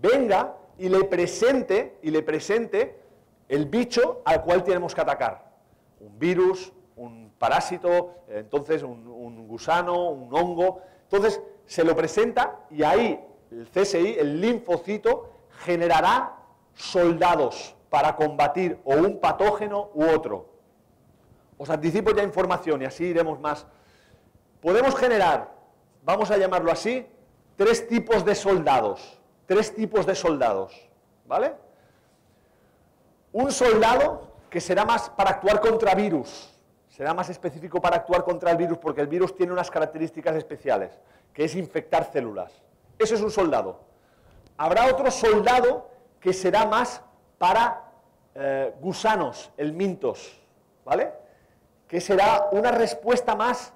[0.00, 2.98] venga y le presente, y le presente
[3.48, 5.52] el bicho al cual tenemos que atacar.
[6.00, 10.80] Un virus, un parásito, entonces un, gusano, un hongo.
[11.02, 15.30] Entonces se lo presenta y ahí el CSI, el linfocito,
[15.64, 16.36] generará
[16.74, 20.50] soldados para combatir o un patógeno u otro.
[21.56, 23.68] Os anticipo ya información y así iremos más.
[24.60, 25.54] Podemos generar,
[26.02, 27.06] vamos a llamarlo así,
[27.54, 29.20] tres tipos de soldados.
[29.46, 30.74] Tres tipos de soldados.
[31.24, 31.54] ¿Vale?
[33.30, 36.52] Un soldado que será más para actuar contra virus,
[36.88, 40.90] será más específico para actuar contra el virus porque el virus tiene unas características especiales,
[41.32, 42.50] que es infectar células.
[42.98, 43.84] Eso es un soldado.
[44.56, 47.00] Habrá otro soldado que será más
[47.38, 47.83] para
[48.36, 50.40] eh, gusanos, el mintos,
[50.84, 51.12] ¿vale?
[51.86, 53.72] Que será una respuesta más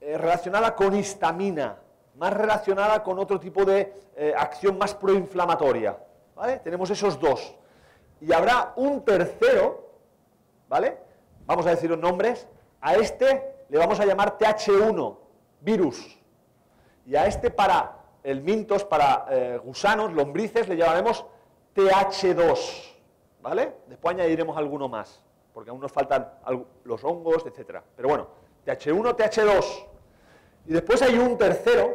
[0.00, 1.76] eh, relacionada con histamina,
[2.16, 5.98] más relacionada con otro tipo de eh, acción más proinflamatoria,
[6.34, 6.60] ¿vale?
[6.60, 7.54] Tenemos esos dos.
[8.22, 9.90] Y habrá un tercero,
[10.66, 10.96] ¿vale?
[11.44, 12.48] Vamos a decir los nombres.
[12.80, 15.18] A este le vamos a llamar TH1,
[15.60, 16.18] virus.
[17.04, 21.26] Y a este para el mintos, para gusanos, lombrices, le llamaremos
[21.74, 22.91] TH2,
[23.42, 23.74] ¿vale?
[23.88, 26.32] Después añadiremos alguno más, porque aún nos faltan
[26.84, 27.80] los hongos, etc.
[27.94, 28.28] Pero bueno,
[28.64, 29.86] TH1, TH2.
[30.66, 31.92] Y después hay un tercero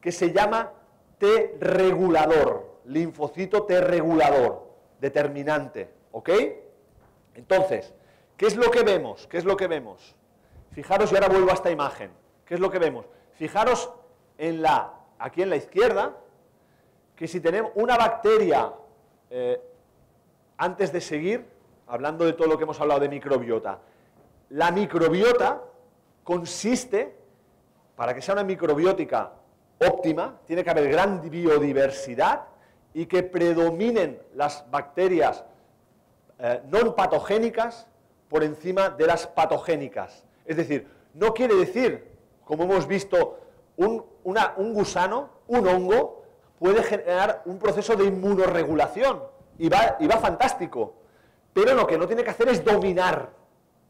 [0.00, 0.72] que se llama
[1.18, 4.68] T regulador, linfocito T regulador
[5.00, 5.90] determinante.
[6.12, 6.30] ¿Ok?
[7.34, 7.94] Entonces,
[8.36, 9.26] ¿qué es lo que vemos?
[9.26, 10.14] ¿Qué es lo que vemos?
[10.72, 12.10] Fijaros, y ahora vuelvo a esta imagen.
[12.44, 13.06] ¿Qué es lo que vemos?
[13.32, 13.90] Fijaros
[14.38, 16.16] en la, aquí en la izquierda,
[17.16, 18.72] que si tenemos una bacteria,
[19.30, 19.60] eh,
[20.60, 21.46] antes de seguir,
[21.86, 23.78] hablando de todo lo que hemos hablado de microbiota,
[24.50, 25.62] la microbiota
[26.22, 27.16] consiste,
[27.96, 29.32] para que sea una microbiótica
[29.78, 32.42] óptima, tiene que haber gran biodiversidad
[32.92, 35.44] y que predominen las bacterias
[36.38, 37.86] eh, no patogénicas
[38.28, 40.24] por encima de las patogénicas.
[40.44, 42.06] Es decir, no quiere decir,
[42.44, 43.40] como hemos visto,
[43.78, 44.04] un,
[44.74, 46.22] gusano, un hongo,
[46.58, 49.22] puede generar un proceso de inmunoregulación
[49.60, 50.94] y va, fantástico.
[51.52, 53.30] Pero lo que no tiene que hacer es dominar,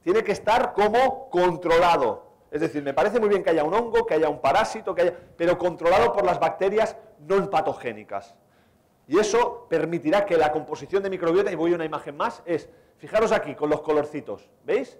[0.02, 2.28] tiene que estar como controlado.
[2.50, 5.02] Es decir, me parece muy bien que haya un hongo, que haya un parásito, que
[5.02, 8.34] haya, pero controlado por las bacterias no patogénicas.
[9.06, 12.68] Y eso permitirá que la composición de microbiota, y voy a una imagen más, es,
[12.98, 14.98] fijaros aquí con los colorcitos, ¿veis?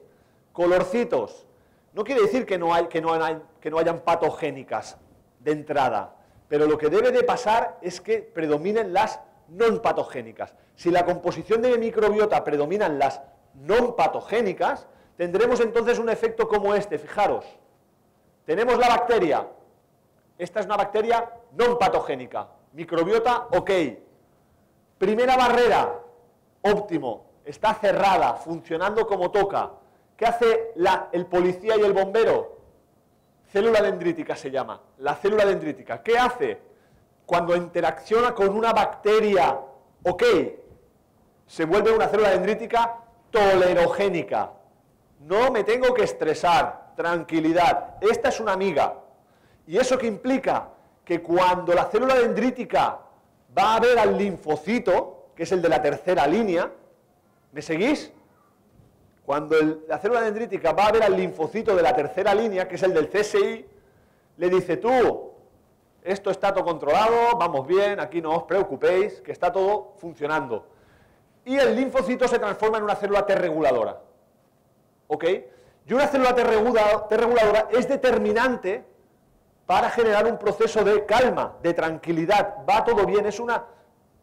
[0.52, 1.46] Colorcitos.
[1.92, 3.12] No quiere decir que no, hay, que no,
[3.60, 4.98] que no hayan patogénicas
[5.40, 6.14] de entrada,
[6.48, 10.54] pero lo que debe de pasar es que predominen las no patogénicas.
[10.74, 13.20] Si la composición de microbiota predominan las
[13.54, 14.86] no patogénicas,
[15.16, 17.44] tendremos entonces un efecto como este, fijaros.
[18.44, 19.46] Tenemos la bacteria.
[20.38, 22.48] Esta es una bacteria no patogénica.
[22.72, 23.70] Microbiota, ok.
[24.98, 26.00] Primera barrera,
[26.62, 27.26] óptimo.
[27.44, 29.72] Está cerrada, funcionando como toca.
[30.16, 30.72] ¿Qué hace
[31.12, 32.58] el policía y el bombero?
[33.52, 36.02] Célula dendrítica se llama, la célula dendrítica.
[36.02, 36.60] ¿Qué hace?
[37.30, 39.56] Cuando interacciona con una bacteria,
[40.02, 40.24] ok,
[41.46, 42.96] se vuelve una célula dendrítica
[43.30, 44.50] tolerogénica.
[45.20, 47.98] No me tengo que estresar, tranquilidad.
[48.00, 48.94] Esta es una amiga.
[49.64, 50.70] ¿Y eso qué implica?
[51.04, 52.98] que cuando la célula dendrítica
[53.56, 56.68] va a ver al linfocito, que es el de la tercera línea,
[57.52, 58.12] ¿me seguís?
[59.24, 62.82] Cuando la célula dendrítica va a ver al linfocito de la tercera línea, que es
[62.82, 63.66] el del CSI,
[64.36, 65.30] le dice, tú,
[66.02, 70.66] esto está todo controlado, vamos bien, aquí no os preocupéis, que está todo funcionando.
[71.44, 74.00] Y el linfocito se transforma en una célula T reguladora.
[75.08, 75.24] ¿Ok?
[75.86, 78.84] Y una célula T reguladora es determinante
[79.66, 82.56] para generar un proceso de calma, de tranquilidad.
[82.68, 83.64] Va todo bien, es una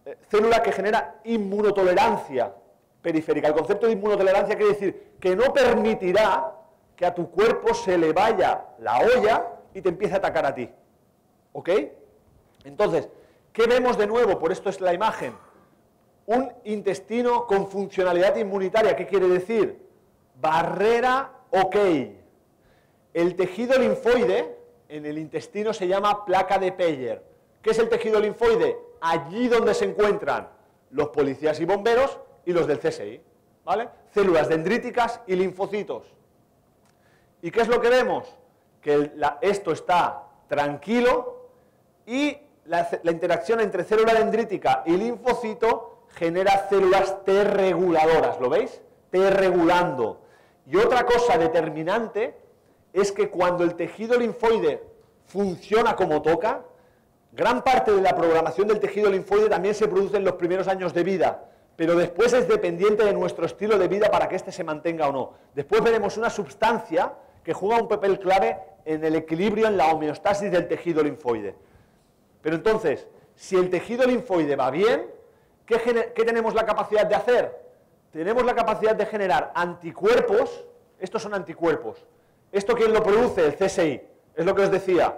[0.06, 2.54] eh, célula que genera inmunotolerancia
[3.02, 3.48] periférica.
[3.48, 6.54] El concepto de inmunotolerancia quiere decir que no permitirá
[6.96, 10.54] que a tu cuerpo se le vaya la olla y te empiece a atacar a
[10.54, 10.70] ti.
[11.58, 11.70] ¿Ok?
[12.66, 13.10] Entonces,
[13.52, 14.38] ¿qué vemos de nuevo?
[14.38, 15.36] Por esto es la imagen.
[16.28, 18.96] Un intestino con funcionalidad inmunitaria.
[18.96, 19.84] ¿Qué quiere decir?
[20.40, 21.76] Barrera ok.
[23.12, 24.56] El tejido linfoide,
[24.88, 27.24] en el intestino se llama placa de Peyer.
[27.64, 28.78] ¿Qué es el tejido linfoide?
[29.02, 30.50] Allí donde se encuentran
[30.92, 33.20] los policías y bomberos y los del CSI,
[33.66, 33.90] ¿vale?
[34.14, 36.04] Células dendríticas y linfocitos.
[37.42, 38.38] ¿Y qué es lo que vemos?
[38.80, 41.37] Que esto está tranquilo
[42.08, 48.82] y la, interacción entre célula dendrítica y linfocito genera células T reguladoras, ¿lo veis?
[49.12, 50.22] T regulando.
[50.66, 52.36] Y otra cosa determinante
[52.94, 54.82] es que cuando el tejido linfoide
[55.26, 56.64] funciona como toca,
[57.34, 60.94] gran parte de la programación del tejido linfoide también se produce en los primeros años
[60.94, 61.44] de vida,
[61.76, 65.12] pero después es dependiente de nuestro estilo de vida para que éste se mantenga o
[65.12, 65.34] no.
[65.54, 70.52] Después veremos una sustancia que juega un papel clave en el equilibrio, en la homeostasis
[70.52, 71.56] del tejido linfoide.
[72.48, 73.06] Pero entonces,
[73.36, 75.06] si el tejido linfoide va bien,
[75.66, 75.78] ¿qué,
[76.16, 77.54] tenemos la capacidad de hacer?
[78.10, 80.64] Tenemos la capacidad de generar anticuerpos,
[80.98, 82.06] estos son anticuerpos.
[82.54, 83.46] ¿Esto quién lo produce?
[83.46, 84.02] El CSI.
[84.34, 85.18] Es lo que os decía.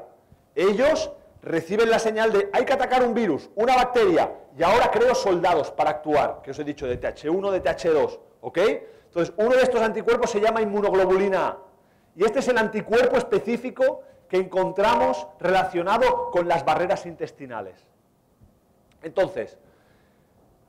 [0.56, 1.12] Ellos
[1.44, 5.70] reciben la señal de hay que atacar un virus, una bacteria, y ahora creo soldados
[5.70, 8.58] para actuar, que os he dicho de TH1, de TH2, ¿ok?
[9.06, 11.58] Entonces, uno de estos anticuerpos se llama inmunoglobulina A,
[12.16, 17.84] y este es el anticuerpo específico que encontramos relacionado con las barreras intestinales.
[19.02, 19.58] Entonces,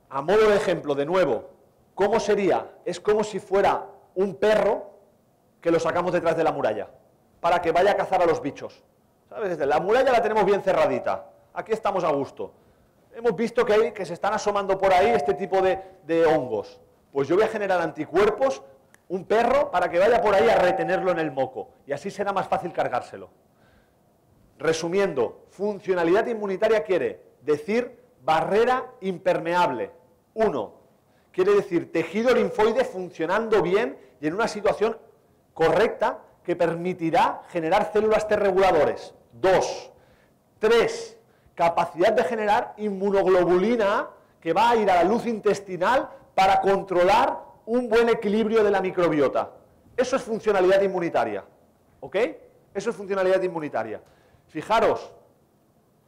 [0.08, 1.50] a modo de ejemplo, de nuevo,
[1.94, 2.68] ¿cómo sería?
[2.84, 4.90] Es como si fuera un perro
[5.60, 6.88] que lo sacamos detrás de la muralla,
[7.40, 8.82] para que vaya a cazar a los bichos.
[9.28, 9.58] ¿Sabes?
[9.58, 12.52] La muralla la tenemos bien cerradita, aquí estamos a gusto.
[13.14, 16.80] Hemos visto que, hay, que se están asomando por ahí este tipo de, de hongos.
[17.12, 18.62] Pues yo voy a generar anticuerpos,
[19.08, 22.32] un perro, para que vaya por ahí a retenerlo en el moco, y así será
[22.32, 23.28] más fácil cargárselo.
[24.60, 29.90] Resumiendo, funcionalidad inmunitaria quiere decir barrera impermeable.
[30.34, 30.74] Uno,
[31.32, 34.98] quiere decir tejido linfoide funcionando bien y en una situación
[35.54, 39.14] correcta que permitirá generar células T reguladores.
[39.32, 39.90] Dos,
[40.58, 41.16] tres,
[41.54, 44.10] capacidad de generar inmunoglobulina
[44.42, 48.82] que va a ir a la luz intestinal para controlar un buen equilibrio de la
[48.82, 49.52] microbiota.
[49.96, 51.44] Eso es funcionalidad inmunitaria.
[52.00, 52.16] ¿Ok?
[52.74, 54.02] Eso es funcionalidad inmunitaria.
[54.50, 55.12] Fijaros,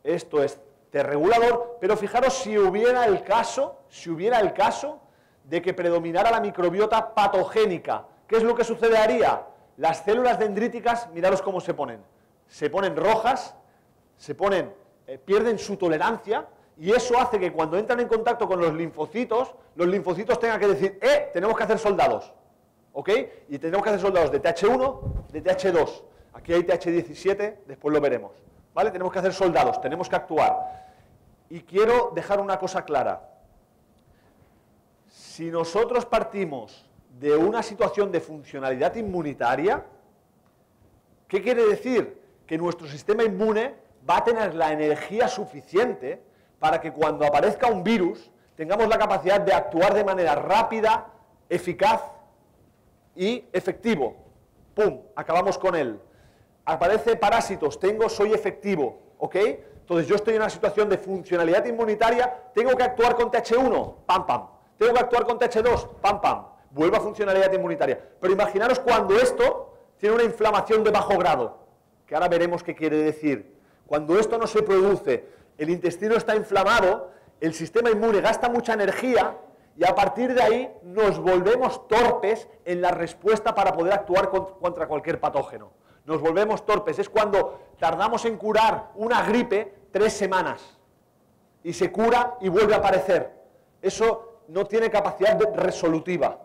[0.03, 5.01] esto es T regulador, pero fijaros si hubiera el caso, si hubiera el caso
[5.45, 9.47] de que predominara la microbiota patogénica, ¿qué es lo que sucedería?
[9.77, 12.03] Las células dendríticas, miraros cómo se ponen.
[12.49, 13.55] Se ponen rojas,
[14.17, 14.75] se ponen,
[15.07, 19.55] eh, pierden su tolerancia y eso hace que cuando entran en contacto con los linfocitos,
[19.77, 22.33] los linfocitos tengan que decir, eh, tenemos que hacer soldados.
[22.93, 23.09] ¿Ok?
[23.51, 26.03] Y tenemos que hacer soldados de TH1, de TH2.
[26.33, 28.33] Aquí hay TH17, después lo veremos.
[28.75, 28.91] ¿Vale?
[28.91, 30.87] Tenemos que hacer soldados, tenemos que actuar.
[31.51, 33.29] Y quiero dejar una cosa clara.
[35.09, 36.89] Si nosotros partimos
[37.21, 39.85] de una situación de funcionalidad inmunitaria,
[41.29, 42.19] ¿qué quiere decir?
[42.47, 43.75] Que nuestro sistema inmune
[44.09, 46.23] va a tener la energía suficiente
[46.59, 51.09] para que cuando aparezca un virus tengamos la capacidad de actuar de manera rápida,
[51.49, 52.03] eficaz
[53.15, 54.17] y efectivo.
[54.75, 55.03] ¡Pum!
[55.15, 56.01] Acabamos con él
[56.65, 59.37] aparece parásitos, tengo, soy efectivo, ¿ok?
[59.81, 64.27] Entonces yo estoy en una situación de funcionalidad inmunitaria, tengo que actuar con TH1, pam,
[64.27, 64.47] pam.
[64.79, 66.47] Tengo que actuar con TH2, pam, pam.
[66.71, 68.01] Vuelvo a funcionalidad inmunitaria.
[68.21, 71.59] Pero imaginaros cuando esto tiene una inflamación de bajo grado,
[72.07, 73.55] que ahora veremos qué quiere decir.
[73.87, 79.37] Cuando esto no se produce, el intestino está inflamado, el sistema inmune gasta mucha energía
[79.77, 84.87] y a partir de ahí nos volvemos torpes en la respuesta para poder actuar contra
[84.87, 86.99] cualquier patógeno nos volvemos torpes.
[86.99, 90.79] Es cuando tardamos en curar una gripe tres semanas
[91.63, 93.31] y se cura y vuelve a aparecer.
[93.81, 96.39] Eso no tiene capacidad resolutiva.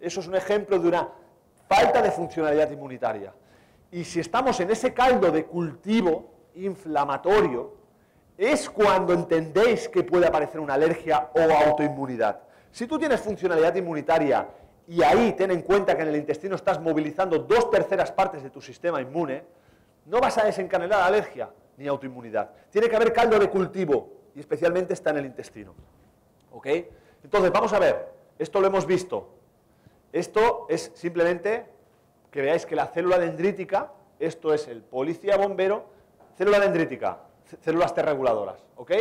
[0.00, 1.08] Eso es un ejemplo de una
[1.68, 3.32] falta de funcionalidad inmunitaria.
[3.90, 7.74] Y si estamos en ese caldo de cultivo inflamatorio,
[8.36, 12.40] es cuando entendéis que puede aparecer una alergia o autoinmunidad.
[12.70, 14.46] Si tú tienes funcionalidad inmunitaria
[14.88, 18.48] y ahí ten en cuenta que en el intestino estás movilizando dos terceras partes de
[18.48, 19.44] tu sistema inmune,
[20.06, 22.50] no vas a desencadenar alergia ni autoinmunidad.
[22.70, 25.74] Tiene que haber caldo de cultivo y especialmente está en el intestino.
[26.52, 26.66] ¿Ok?
[27.22, 29.28] Entonces, vamos a ver, esto lo hemos visto.
[30.10, 31.66] Esto es simplemente
[32.30, 35.84] que veáis que la célula dendrítica, esto es el policía bombero,
[36.38, 37.18] célula dendrítica,
[37.60, 38.64] células T reguladoras.
[38.76, 38.92] ¿Ok?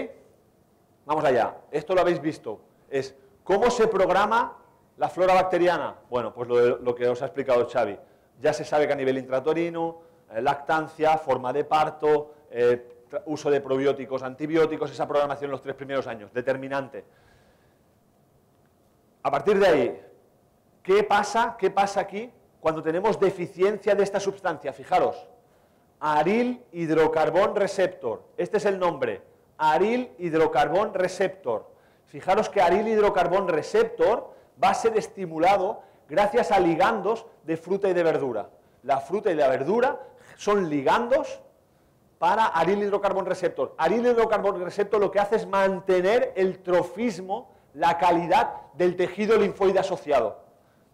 [1.05, 1.55] Vamos allá.
[1.71, 2.59] Esto lo habéis visto.
[2.89, 4.57] Es cómo se programa
[4.97, 7.97] la flora bacteriana, bueno, pues lo, que os ha explicado Xavi.
[8.41, 13.61] Ya se sabe que a nivel intratorino, eh, lactancia, forma de parto, eh, uso de
[13.61, 17.05] probióticos, antibióticos, esa programación en los tres primeros años, determinante.
[19.21, 20.01] A partir de ahí,
[20.81, 21.55] ¿qué pasa?
[21.59, 24.73] ¿Qué pasa aquí cuando tenemos deficiencia de esta sustancia?
[24.73, 25.27] Fijaros,
[25.99, 28.23] aril hidrocarbón receptor.
[28.35, 29.21] Este es el nombre,
[29.57, 31.69] aril hidrocarbón receptor.
[32.05, 37.93] Fijaros que aril hidrocarbón receptor va a ser estimulado gracias a ligandos de fruta y
[37.93, 38.49] de verdura.
[38.83, 39.99] la fruta y la verdura
[40.37, 41.41] son ligandos
[42.19, 43.75] para aril hidrocarbon receptor.
[43.77, 49.79] Aril hidrocarbon receptor lo que hace es mantener el trofismo, la calidad del tejido linfoide
[49.79, 50.39] asociado.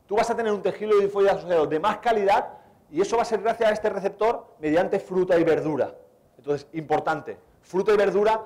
[0.07, 2.49] Tú vas a tener un tejido linfoide asociado de más calidad
[2.91, 5.93] y eso va a ser gracias a este receptor mediante fruta y verdura.
[6.38, 8.45] Entonces, importante, fruta y verdura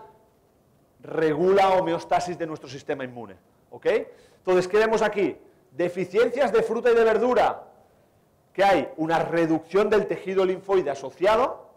[1.02, 3.36] regula homeostasis de nuestro sistema inmune.
[3.70, 3.86] ¿Ok?
[4.38, 5.38] Entonces, ¿qué vemos aquí?
[5.72, 7.64] Deficiencias de fruta y de verdura,
[8.54, 11.68] que hay una reducción del tejido linfoide asociado,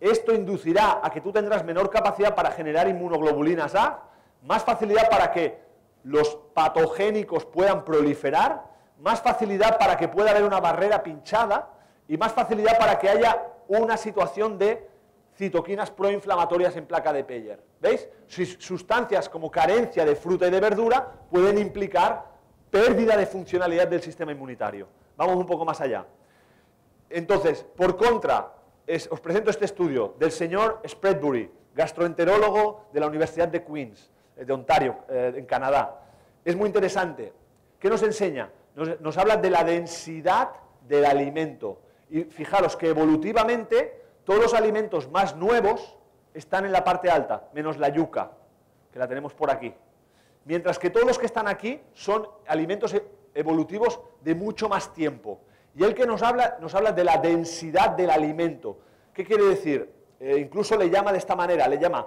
[0.00, 4.02] esto inducirá a que tú tendrás menor capacidad para generar inmunoglobulinas A,
[4.42, 5.62] más facilidad para que
[6.02, 8.64] los patogénicos puedan proliferar,
[8.98, 11.70] más facilidad para que pueda haber una barrera pinchada
[12.08, 14.88] y más facilidad para que haya una situación de
[15.36, 17.60] citoquinas proinflamatorias en placa de Peyer.
[17.80, 18.08] ¿Veis?
[18.26, 22.24] Sustancias como carencia de fruta y de verdura pueden implicar
[22.70, 24.88] pérdida de funcionalidad del sistema inmunitario.
[25.16, 26.06] Vamos un poco más allá.
[27.10, 28.52] Entonces, por contra,
[29.10, 34.52] os presento este estudio del señor Spreadbury, gastroenterólogo de la Universidad de Queens, eh, de
[34.52, 36.00] Ontario, eh, en Canadá.
[36.44, 37.32] Es muy interesante.
[37.78, 38.50] ¿Qué nos enseña?
[38.74, 40.50] nos habla de la densidad
[40.88, 41.80] del alimento.
[42.10, 45.96] Y fijaros que evolutivamente todos los alimentos más nuevos
[46.32, 48.32] están en la parte alta, menos la yuca,
[48.92, 49.74] que la tenemos por aquí.
[50.44, 53.04] Mientras que todos los que están aquí son alimentos e-,
[53.34, 55.40] evolutivos de mucho más tiempo.
[55.74, 58.78] Y el que nos habla, nos habla de la densidad del alimento.
[59.12, 59.92] ¿Qué quiere decir?
[60.20, 62.06] Eh, incluso le llama de esta manera, le llama,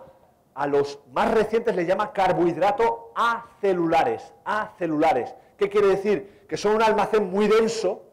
[0.54, 5.36] a los más recientes le llama carbohidrato acelulares, acelulares.
[5.58, 6.46] ¿Qué quiere decir?
[6.48, 8.04] Que son un almacén muy denso,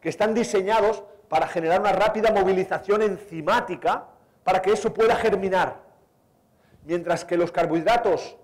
[0.00, 4.04] que están diseñados para generar una rápida movilización enzimática
[4.42, 5.76] para que eso pueda germinar.
[6.84, 8.36] Mientras que los carbohidratos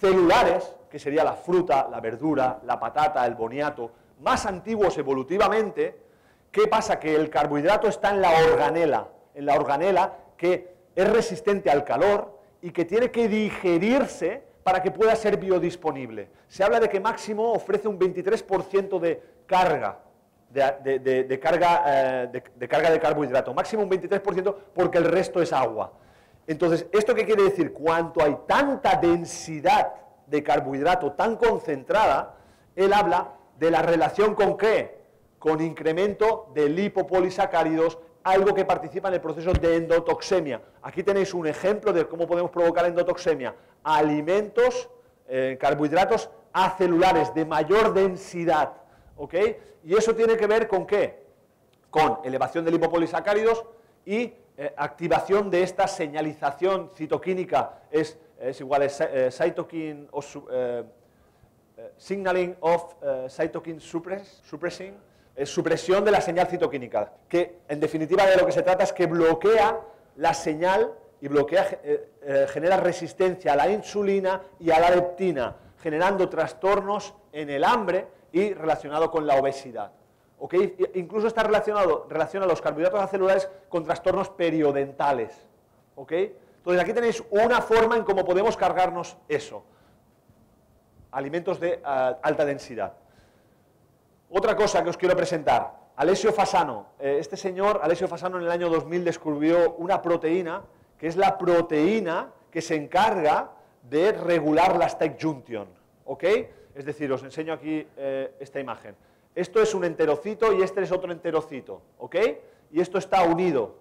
[0.00, 3.92] celulares, que sería la fruta, la verdura, la patata, el boniato,
[4.22, 6.02] más antiguos evolutivamente,
[6.50, 6.98] ¿qué pasa?
[6.98, 9.06] Que el carbohidrato está en la organela,
[9.36, 14.90] en la organela que es resistente al calor y que tiene que digerirse para que
[14.90, 16.28] pueda ser biodisponible.
[16.48, 20.09] Se habla de que máximo ofrece un 23% de carga
[20.50, 25.92] de, carga, eh, de, carga de carbohidrato, máximo un 23% porque el resto es agua.
[26.46, 27.72] Entonces, ¿esto qué quiere decir?
[27.72, 29.92] Cuanto hay tanta densidad
[30.26, 32.34] de carbohidrato tan concentrada,
[32.74, 34.98] él habla de la relación con qué?
[35.38, 40.60] Con incremento de lipopolisacáridos, algo que participa en el proceso de endotoxemia.
[40.82, 43.54] Aquí tenéis un ejemplo de cómo podemos provocar endotoxemia.
[43.84, 44.90] Alimentos,
[45.28, 48.72] eh, carbohidratos acelulares de mayor densidad,
[49.20, 49.34] ¿ok?
[49.84, 51.22] Y eso tiene que ver con qué?
[51.90, 53.64] Con elevación de lipopolisacáridos
[54.06, 58.18] y eh, activación de esta señalización citoquínica, es,
[58.58, 60.84] igual a eh, cytokine o, eh,
[61.98, 62.94] signaling of
[63.28, 64.96] cytokine suppress, suppressing,
[65.36, 68.92] es supresión de la señal citoquínica, que en definitiva de lo que se trata es
[68.92, 69.80] que bloquea
[70.16, 71.78] la señal y bloquea,
[72.48, 78.54] genera resistencia a la insulina y a la leptina, generando trastornos en el hambre y
[78.54, 79.92] relacionado con la obesidad.
[80.38, 80.76] ¿okay?
[80.94, 85.46] Incluso está relacionado relaciona los carbohidratos acelulares con trastornos periodentales.
[85.94, 86.36] ¿okay?
[86.56, 89.64] Entonces aquí tenéis una forma en cómo podemos cargarnos eso.
[91.12, 92.94] Alimentos de ah, alta densidad.
[94.30, 95.80] Otra cosa que os quiero presentar.
[95.96, 96.86] Alessio Fasano.
[96.98, 100.62] Eh, este señor, Alessio Fasano, en el año 2000 descubrió una proteína
[100.96, 103.50] que es la proteína que se encarga
[103.82, 105.66] de regular la tight junction.
[106.04, 106.24] ¿Ok?
[106.80, 108.96] Es decir, os enseño aquí eh, esta imagen.
[109.34, 112.16] Esto es un enterocito y este es otro enterocito, ¿ok?
[112.72, 113.74] Y esto está unido.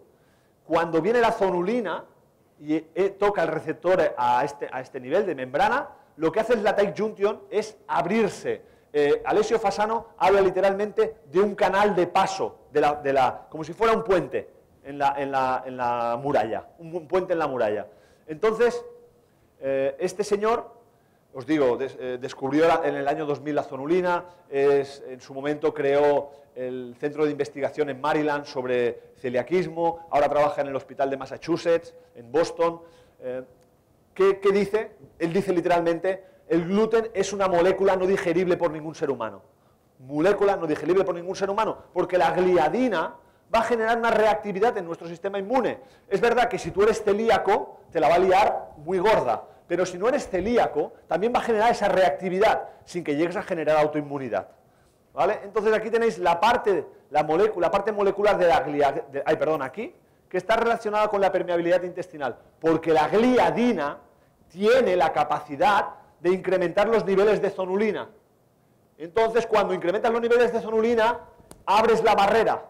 [0.66, 2.04] Cuando viene la zonulina
[2.60, 5.88] y eh, toca el receptor a este, a este nivel de membrana,
[6.18, 8.64] lo que hace la tight junction es abrirse.
[8.92, 13.94] Eh, Alessio Fasano habla literalmente de un canal de paso, de la, como si fuera
[13.94, 14.50] un puente
[14.84, 17.88] en la, en la muralla, un puente en la muralla.
[18.28, 18.84] Entonces,
[19.62, 20.79] este señor
[21.34, 26.96] os digo, eh, descubrió en el año 2000 la zonulina, en su momento creó el
[27.00, 32.32] centro de investigación en Maryland sobre celiaquismo, ahora trabaja en el hospital de Massachusetts, en
[32.32, 32.82] Boston.
[33.22, 33.44] Eh,
[34.14, 34.92] ¿qué, ¿Qué dice?
[35.20, 39.42] Él dice literalmente, el gluten es una molécula no digerible por ningún ser humano.
[40.00, 43.16] Molécula no digerible por ningún ser humano, porque la gliadina
[43.54, 45.80] va a generar una reactividad en nuestro sistema inmune.
[46.08, 49.86] Es verdad que si tú eres celíaco, te la va a liar muy gorda, pero
[49.86, 53.78] si no eres celíaco, también va a generar esa reactividad sin que llegues a generar
[53.78, 54.48] autoinmunidad.
[55.14, 55.42] ¿Vale?
[55.44, 59.94] Entonces aquí tenéis la parte, la, molécula, parte molecular de la gliadina, ay, perdón, aquí,
[60.28, 64.00] que está relacionada con la permeabilidad intestinal, porque la gliadina
[64.48, 65.90] tiene la capacidad
[66.20, 68.10] de incrementar los niveles de zonulina.
[68.98, 71.20] Entonces, cuando incrementas los niveles de zonulina,
[71.68, 72.66] abres la barrera.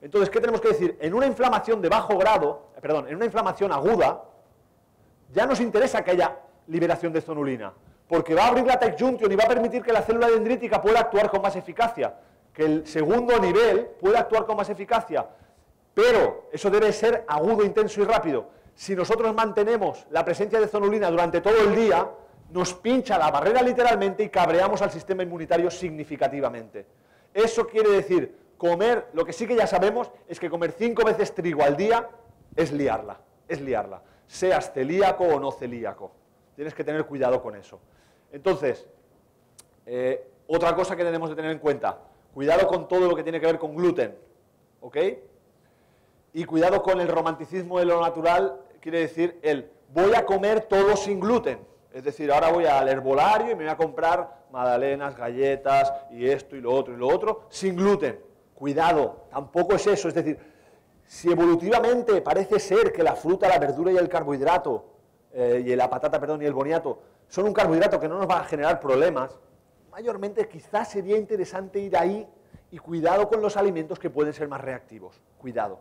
[0.00, 0.98] Entonces, ¿qué tenemos que decir?
[1.00, 4.24] En una inflamación de bajo grado, perdón, en una inflamación aguda,
[5.32, 6.36] ya nos interesa que haya
[6.68, 7.72] liberación de zonulina,
[8.06, 11.00] porque va a abrir la tight y va a permitir que la célula dendrítica pueda
[11.00, 12.14] actuar con más eficacia,
[12.52, 15.26] que el segundo nivel pueda actuar con más eficacia,
[15.94, 18.50] pero eso debe ser agudo, intenso y rápido.
[18.74, 22.08] Si nosotros mantenemos la presencia de zonulina durante todo el día,
[22.50, 26.86] nos pincha la barrera literalmente y cabreamos al sistema inmunitario significativamente.
[27.32, 31.34] Eso quiere decir, comer, lo que sí que ya sabemos es que comer cinco veces
[31.34, 32.08] trigo al día
[32.54, 33.18] es liarla,
[33.48, 36.12] es liarla, seas celíaco o no celíaco.
[36.54, 37.80] Tienes que tener cuidado con eso.
[38.32, 38.88] Entonces,
[39.86, 41.98] eh, otra cosa que tenemos que tener en cuenta,
[42.34, 44.16] cuidado con todo lo que tiene que ver con gluten,
[44.80, 44.96] ¿ok?
[46.34, 50.96] Y cuidado con el romanticismo de lo natural, quiere decir el voy a comer todo
[50.96, 51.58] sin gluten.
[51.92, 56.56] Es decir, ahora voy al herbolario y me voy a comprar magdalenas, galletas y esto
[56.56, 58.18] y lo otro y lo otro sin gluten.
[58.54, 60.08] Cuidado, tampoco es eso.
[60.08, 60.38] Es decir,
[61.12, 64.86] si evolutivamente parece ser que la fruta, la verdura y el carbohidrato,
[65.34, 68.40] eh, y la patata, perdón, y el boniato son un carbohidrato que no nos va
[68.40, 69.38] a generar problemas,
[69.90, 72.26] mayormente quizás sería interesante ir ahí
[72.70, 75.20] y cuidado con los alimentos que pueden ser más reactivos.
[75.36, 75.80] Cuidado.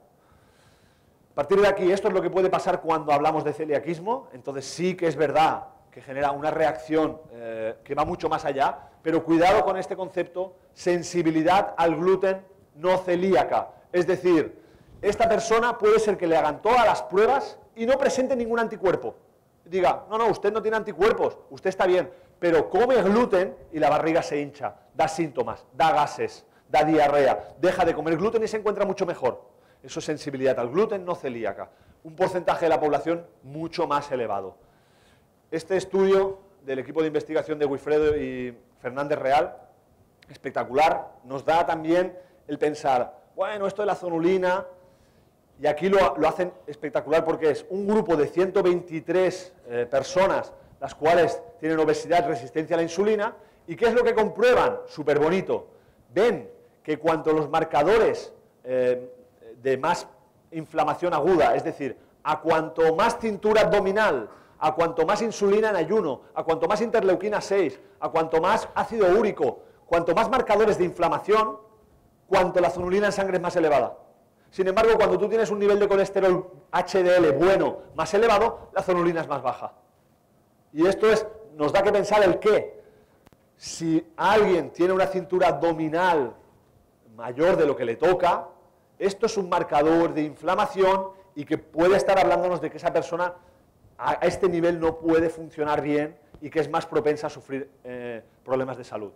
[1.31, 4.65] A partir de aquí, esto es lo que puede pasar cuando hablamos de celiaquismo, entonces
[4.65, 9.23] sí que es verdad que genera una reacción eh, que va mucho más allá, pero
[9.23, 13.69] cuidado con este concepto, sensibilidad al gluten no celíaca.
[13.93, 14.60] Es decir,
[15.01, 19.15] esta persona puede ser que le hagan todas las pruebas y no presente ningún anticuerpo.
[19.65, 23.89] Diga, no, no, usted no tiene anticuerpos, usted está bien, pero come gluten y la
[23.89, 28.57] barriga se hincha, da síntomas, da gases, da diarrea, deja de comer gluten y se
[28.57, 29.49] encuentra mucho mejor.
[29.83, 31.69] Eso es sensibilidad al gluten no celíaca.
[32.03, 34.55] Un porcentaje de la población mucho más elevado.
[35.49, 39.57] Este estudio del equipo de investigación de Wilfredo y Fernández Real,
[40.29, 44.65] espectacular, nos da también el pensar, bueno, esto de la zonulina,
[45.61, 51.39] y aquí lo, hacen espectacular porque es un grupo de 123 eh, personas, las cuales
[51.59, 53.35] tienen obesidad, resistencia a la insulina,
[53.67, 54.79] y ¿qué es lo que comprueban?
[54.87, 55.67] Súper bonito.
[56.11, 56.49] Ven
[56.81, 58.33] que cuanto los marcadores
[58.63, 59.07] eh,
[59.61, 60.07] de más
[60.49, 66.21] inflamación aguda, es decir, a cuanto más cintura abdominal, a cuanto más insulina en ayuno,
[66.33, 71.57] a cuanto más interleuquina 6, a cuanto más ácido úrico, cuanto más marcadores de inflamación,
[72.27, 73.95] cuanto la zonulina en sangre es más elevada.
[74.51, 79.21] Sin embargo, cuando tú tienes un nivel de colesterol HDL bueno más elevado, la zonulina
[79.21, 79.73] es más baja.
[80.73, 81.25] Y esto es,
[81.55, 82.81] nos da que pensar el qué.
[83.55, 86.33] Si alguien tiene una cintura abdominal
[87.15, 88.49] mayor de lo que le toca,
[88.99, 93.33] esto es un marcador de inflamación y que puede estar hablándonos de que esa persona
[93.97, 98.21] a este nivel no puede funcionar bien y que es más propensa a sufrir eh,
[98.43, 99.11] problemas de salud.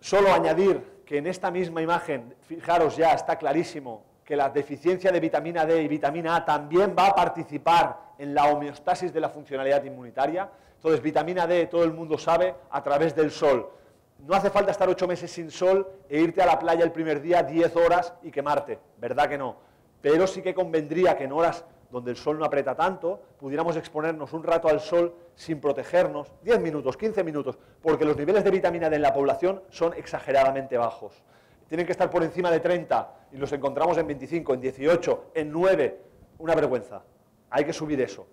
[0.00, 5.18] Solo añadir que en esta misma imagen, fijaros ya, está clarísimo que la deficiencia de
[5.18, 9.82] vitamina D y vitamina A también va a participar en la homeostasis de la funcionalidad
[9.84, 10.50] inmunitaria.
[10.74, 13.70] Entonces, vitamina D, todo el mundo sabe, a través del sol.
[14.18, 17.22] No hace falta estar ocho meses sin sol e irte a la playa el primer
[17.22, 19.56] día, diez horas y quemarte, ¿verdad que no?
[20.02, 24.32] Pero sí que convendría que en horas donde el sol no aprieta tanto, pudiéramos exponernos
[24.32, 28.90] un rato al sol sin protegernos, 10 minutos, 15 minutos, porque los niveles de vitamina
[28.90, 31.22] D en la población son exageradamente bajos.
[31.68, 35.52] Tienen que estar por encima de 30 y los encontramos en 25, en 18, en
[35.52, 36.00] 9.
[36.38, 37.02] Una vergüenza.
[37.50, 38.26] Hay que subir eso.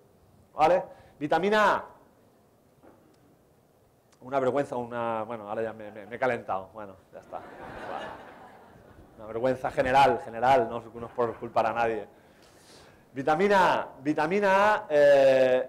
[0.54, 0.82] ¿Vale?
[1.18, 1.84] Vitamina A.
[4.22, 5.22] Una vergüenza, una...
[5.22, 6.70] Bueno, ahora ya me, he calentado.
[6.72, 7.40] Bueno, ya está.
[9.18, 12.06] Una vergüenza general, general, no, no es por culpar a nadie.
[13.16, 13.88] Vitamina A.
[14.02, 15.66] Vitamina A, eh,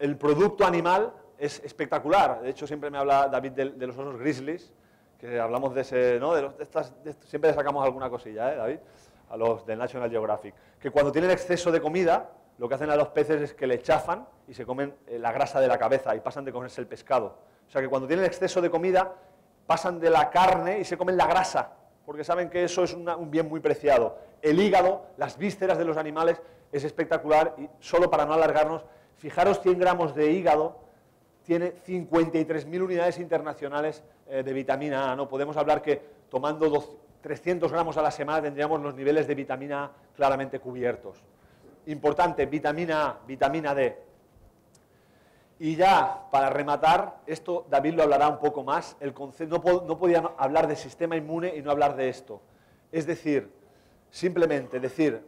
[0.00, 2.42] el producto animal es espectacular.
[2.42, 4.70] De hecho, siempre me habla David de, los osos grizzlies,
[5.18, 6.34] que hablamos de ese, ¿no?
[6.34, 6.92] De, estas,
[7.24, 8.78] siempre sacamos alguna cosilla, ¿eh, David?
[9.30, 10.54] A los del National Geographic.
[10.78, 13.80] Que cuando tienen exceso de comida, lo que hacen a los peces es que le
[13.80, 16.86] chafan y se comen eh, la grasa de la cabeza y pasan de comerse el
[16.86, 17.38] pescado.
[17.66, 19.10] O sea que cuando tienen exceso de comida,
[19.66, 21.72] pasan de la carne y se comen la grasa,
[22.04, 24.18] porque saben que eso es un bien muy preciado.
[24.42, 26.42] El hígado, las vísceras de los animales
[26.72, 28.84] es espectacular y solo para no alargarnos,
[29.16, 30.88] fijaros 100 gramos de hígado
[31.44, 35.16] tiene 53.000 unidades internacionales eh, de vitamina A.
[35.16, 35.28] ¿no?
[35.28, 39.90] Podemos hablar que tomando 300 gramos a la semana tendríamos los niveles de vitamina A
[40.14, 41.22] claramente cubiertos.
[41.86, 43.96] Importante, vitamina A, vitamina D.
[45.60, 49.98] Y ya, para rematar, esto David lo hablará un poco más, el concepto, no, no
[49.98, 52.42] podía hablar de sistema inmune y no hablar de esto.
[52.92, 53.50] Es decir,
[54.10, 55.24] simplemente decir,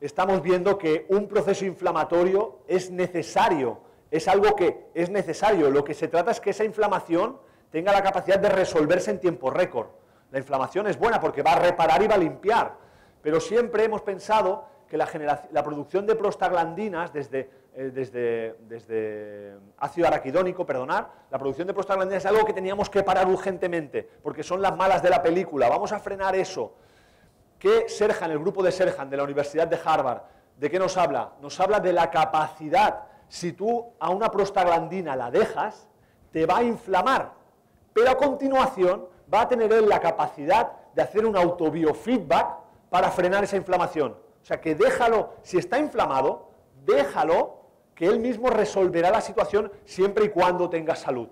[0.00, 3.80] estamos viendo que un proceso inflamatorio es necesario,
[4.10, 5.70] es algo que es necesario.
[5.70, 7.38] Lo que se trata es que esa inflamación
[7.70, 9.88] tenga la capacidad de resolverse en tiempo récord.
[10.30, 12.74] La inflamación es buena porque va a reparar y va a limpiar,
[13.22, 15.08] pero siempre hemos pensado que la,
[15.50, 22.24] la producción de prostaglandinas desde, eh, desde, desde, ácido araquidónico, perdonar, la producción de prostaglandinas
[22.24, 25.92] es algo que teníamos que parar urgentemente, porque son las malas de la película, vamos
[25.92, 26.72] a frenar eso.
[27.58, 30.22] ¿Qué Serhan, el grupo de Serhan de la Universidad de Harvard,
[30.56, 31.32] de qué nos habla?
[31.40, 35.88] Nos habla de la capacidad, si tú a una prostaglandina la dejas,
[36.32, 37.32] te va a inflamar,
[37.92, 42.56] pero a continuación va a tener él la capacidad de hacer un autobiofeedback
[42.90, 44.12] para frenar esa inflamación.
[44.12, 46.50] O sea que déjalo, si está inflamado,
[46.84, 47.56] déjalo
[47.94, 51.28] que él mismo resolverá la situación siempre y cuando tenga salud.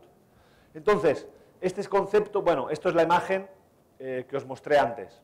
[0.72, 1.28] Entonces,
[1.60, 3.48] este es concepto, bueno, esto es la imagen
[3.98, 5.22] eh, que os mostré antes.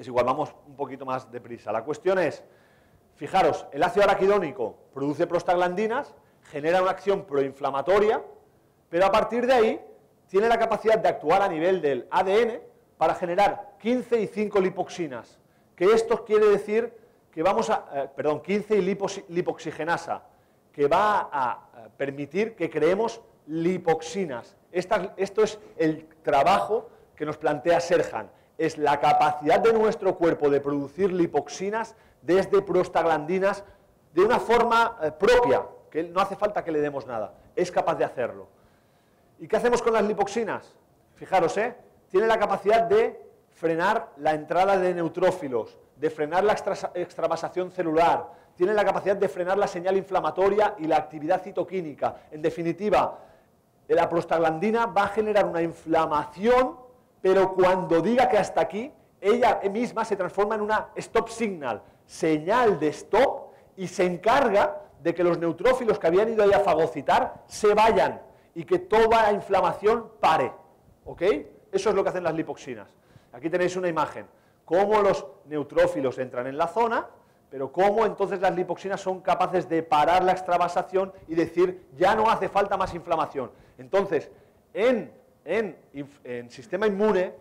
[0.00, 1.70] Es igual, vamos un poquito más deprisa.
[1.70, 2.42] La cuestión es,
[3.16, 8.22] fijaros, el ácido araquidónico produce prostaglandinas, genera una acción proinflamatoria,
[8.88, 9.80] pero a partir de ahí
[10.26, 12.60] tiene la capacidad de actuar a nivel del ADN
[12.96, 15.38] para generar 15 y 5 lipoxinas,
[15.76, 16.94] que esto quiere decir
[17.30, 18.96] que vamos a, eh, perdón, 15 y
[19.28, 20.22] lipoxigenasa,
[20.72, 24.56] que va a eh, permitir que creemos lipoxinas.
[24.72, 28.39] esto es el trabajo que nos plantea Serhan.
[28.60, 33.64] Es la capacidad de nuestro cuerpo de producir lipoxinas desde prostaglandinas
[34.12, 37.94] de una forma eh, propia, que no hace falta que le demos nada, es capaz
[37.94, 38.48] de hacerlo.
[39.38, 40.76] ¿Y qué hacemos con las lipoxinas?
[41.14, 41.74] Fijaros, ¿eh?
[42.10, 48.74] tiene la capacidad de frenar la entrada de neutrófilos, de frenar la extravasación celular, tiene
[48.74, 52.24] la capacidad de frenar la señal inflamatoria y la actividad citoquímica.
[52.30, 53.20] En definitiva,
[53.88, 56.89] la prostaglandina va a generar una inflamación,
[57.20, 62.78] pero cuando diga que hasta aquí, ella misma se transforma en una stop signal, señal
[62.80, 67.42] de stop, y se encarga de que los neutrófilos que habían ido ahí a fagocitar
[67.46, 68.20] se vayan
[68.54, 70.52] y que toda la inflamación pare.
[71.04, 71.22] ¿Ok?
[71.72, 72.88] Eso es lo que hacen las lipoxinas.
[73.32, 74.26] Aquí tenéis una imagen
[74.70, 77.08] cómo los neutrófilos entran en la zona,
[77.50, 82.30] pero cómo entonces las lipoxinas son capaces de parar la extravasación y decir, ya no
[82.30, 83.50] hace falta más inflamación.
[83.78, 84.30] Entonces,
[84.72, 85.12] en,
[85.44, 87.34] en, sistema inmune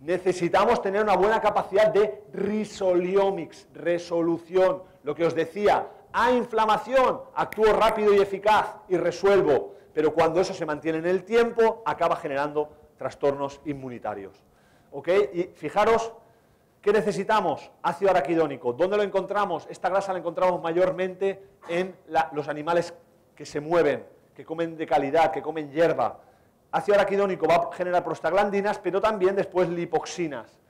[0.00, 4.82] necesitamos tener una buena capacidad de risoliomics, resolución.
[5.02, 10.52] Lo que os decía, a inflamación, actúo rápido y eficaz y resuelvo, pero cuando eso
[10.52, 14.42] se mantiene en el tiempo, acaba generando trastornos inmunitarios.
[14.92, 15.08] ¿Ok?
[15.32, 16.12] Y fijaros
[16.86, 17.68] ¿Qué necesitamos?
[17.82, 18.72] Ácido araquidónico.
[18.72, 19.66] ¿Dónde lo encontramos?
[19.68, 21.96] Esta grasa la encontramos mayormente en
[22.30, 22.94] los animales
[23.34, 26.20] que se mueven, que comen de calidad, que comen hierba.
[26.76, 30.60] Ácido araquidónico va a generar prostaglandinas, pero también después lipoxinas.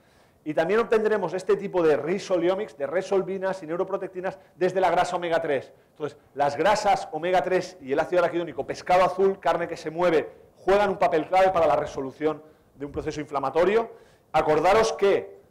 [0.45, 5.41] Y también obtendremos este tipo de risoliomics, de resolvinas y neuroprotectinas desde la grasa omega
[5.41, 5.73] 3.
[5.89, 10.31] Entonces, las grasas omega 3 y el ácido araquidónico, pescado azul, carne que se mueve,
[10.55, 12.41] juegan un papel clave para la resolución
[12.75, 13.91] de un proceso inflamatorio.
[14.31, 15.41] Acordaros que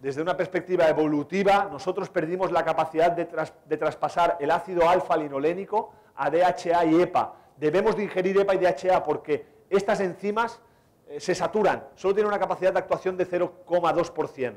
[0.00, 6.84] desde una perspectiva evolutiva, nosotros perdimos la capacidad de, traspasar el ácido alfa-linolénico a DHA
[6.86, 7.34] y EPA.
[7.56, 10.60] Debemos de ingerir EPA y DHA porque estas enzimas
[11.08, 14.56] eh, se saturan, solo tienen una capacidad de actuación de 0,2%.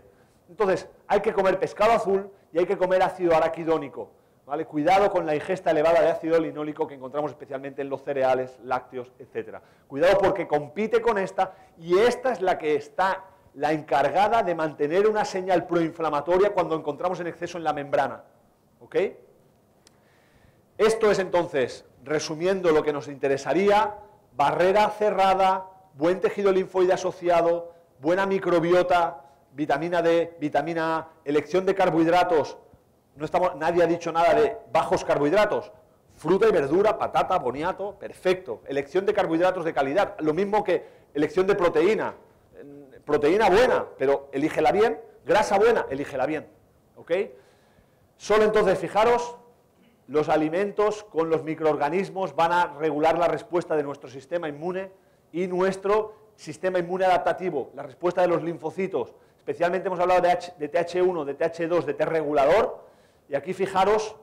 [0.49, 4.11] Entonces, hay que comer pescado azul y hay que comer ácido araquidónico.
[4.45, 4.65] ¿vale?
[4.65, 9.11] Cuidado con la ingesta elevada de ácido linólico que encontramos especialmente en los cereales, lácteos,
[9.19, 9.57] etc.
[9.87, 15.07] Cuidado porque compite con esta y esta es la que está la encargada de mantener
[15.07, 18.23] una señal proinflamatoria cuando encontramos en exceso en la membrana.
[18.79, 18.95] ¿Ok?
[20.77, 23.95] Esto es entonces, resumiendo lo que nos interesaría,
[24.37, 25.65] barrera cerrada,
[25.95, 32.57] buen tejido linfoide asociado, buena microbiota, vitamina D, vitamina A, elección de carbohidratos.
[33.15, 35.71] No estamos, nadie ha dicho nada de bajos carbohidratos.
[36.15, 38.61] Fruta y verdura, patata, boniato, perfecto.
[38.67, 40.15] Elección de carbohidratos de calidad.
[40.19, 42.13] Lo mismo que elección de proteína
[43.07, 46.45] proteína buena, pero elígela bien, grasa buena, elígela bien.
[46.97, 47.11] ¿Ok?
[48.17, 49.37] Solo entonces, fijaros,
[50.07, 54.91] los alimentos con los microorganismos van a regular la respuesta de nuestro sistema inmune
[55.31, 59.13] y nuestro sistema inmune adaptativo, la respuesta de los linfocitos.
[59.37, 60.29] Especialmente hemos hablado de,
[60.71, 62.85] TH1, de TH2, de T regulador,
[63.29, 64.15] y aquí fijaros,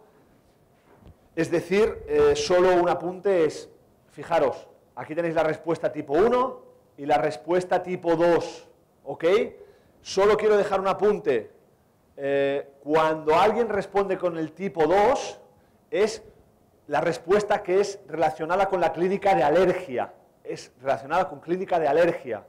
[1.36, 3.68] es decir, eh, solo un apunte es,
[4.10, 6.62] fijaros, aquí tenéis la respuesta tipo 1
[6.98, 8.68] y la respuesta tipo 2.
[9.04, 9.24] ¿ok?
[10.02, 11.50] Solo quiero dejar un apunte.
[12.16, 15.40] Eh, cuando alguien responde con el tipo 2,
[16.02, 16.22] es
[16.88, 20.12] la respuesta que es relacionada con la clínica de alergia.
[20.42, 22.44] Es relacionada con clínica de alergia.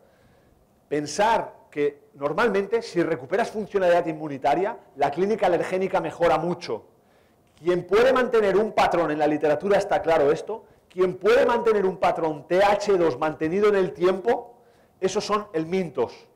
[0.89, 6.85] Pensar que normalmente si recuperas funcionalidad inmunitaria, la clínica alergénica mejora mucho.
[7.57, 11.97] Quien puede mantener un patrón, en la literatura está claro esto, quien puede mantener un
[11.97, 14.55] patrón TH2 mantenido en el tiempo,
[14.99, 16.27] esos son el mintos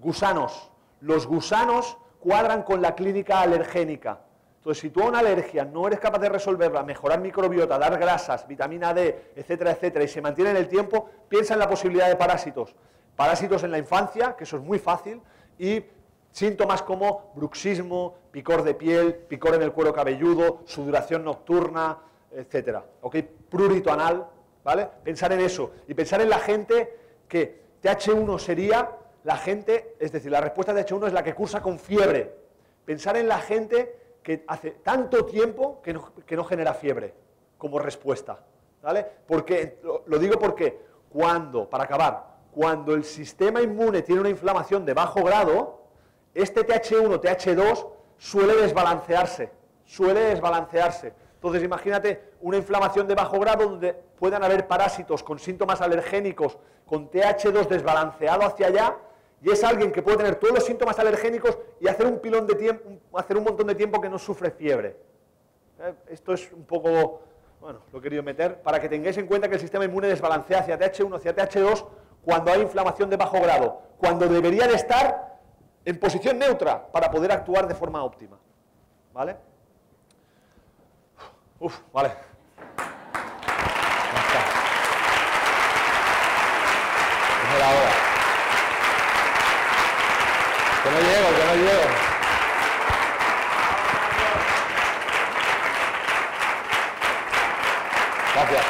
[0.00, 0.70] gusanos.
[1.00, 4.20] Los gusanos cuadran con la clínica alergénica.
[4.62, 8.46] Entonces, si tú a una alergia no eres capaz de resolverla, mejorar microbiota, dar grasas,
[8.46, 12.14] vitamina D, etcétera, etcétera, y se mantiene en el tiempo, piensa en la posibilidad de
[12.14, 12.76] parásitos.
[13.16, 15.20] Parásitos en la infancia, que eso es muy fácil,
[15.58, 15.84] y
[16.30, 21.98] síntomas como bruxismo, picor de piel, picor en el cuero cabelludo, sudoración nocturna,
[22.30, 22.84] etcétera.
[23.00, 23.16] ¿Ok?
[23.50, 24.28] Prurito anal,
[24.62, 24.88] ¿vale?
[25.02, 25.72] Pensar en eso.
[25.88, 28.92] Y pensar en la gente que TH1 sería
[29.24, 32.32] la gente, es decir, la respuesta de TH1 es la que cursa con fiebre.
[32.84, 37.14] Pensar en la gente que hace tanto tiempo que no, genera fiebre
[37.58, 38.38] como respuesta.
[38.80, 39.06] ¿vale?
[39.26, 44.94] Porque, lo, digo porque cuando, para acabar, cuando el sistema inmune tiene una inflamación de
[44.94, 45.82] bajo grado,
[46.34, 49.50] este TH1, TH2 suele desbalancearse,
[49.84, 51.14] suele desbalancearse.
[51.34, 57.10] Entonces imagínate una inflamación de bajo grado donde puedan haber parásitos con síntomas alergénicos, con
[57.10, 58.96] TH2 desbalanceado hacia allá,
[59.42, 62.54] y es alguien que puede tener todos los síntomas alergénicos y hacer un pilón de
[62.54, 64.96] tiempo, hacer un montón de tiempo que no sufre fiebre.
[65.80, 67.22] Eh, esto es un poco,
[67.60, 70.60] bueno, lo he querido meter para que tengáis en cuenta que el sistema inmune desbalancea
[70.60, 71.86] hacia TH1, hacia TH2
[72.24, 75.40] cuando hay inflamación de bajo grado, cuando deberían estar
[75.84, 78.38] en posición neutra para poder actuar de forma óptima.
[79.12, 79.36] ¿Vale?
[81.58, 82.12] Uf, vale.
[87.52, 88.11] Es la hora.
[90.82, 92.12] Que no llego, que no llego.
[98.34, 98.64] Gracias.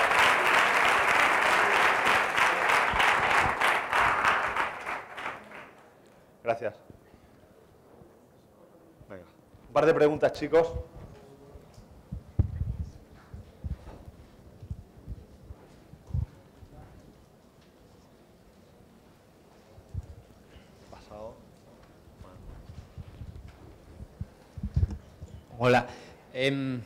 [6.45, 6.75] Gracias.
[9.09, 9.25] Venga.
[9.69, 10.73] Un par de preguntas, chicos.
[25.65, 25.87] Hola.
[26.35, 26.83] Em,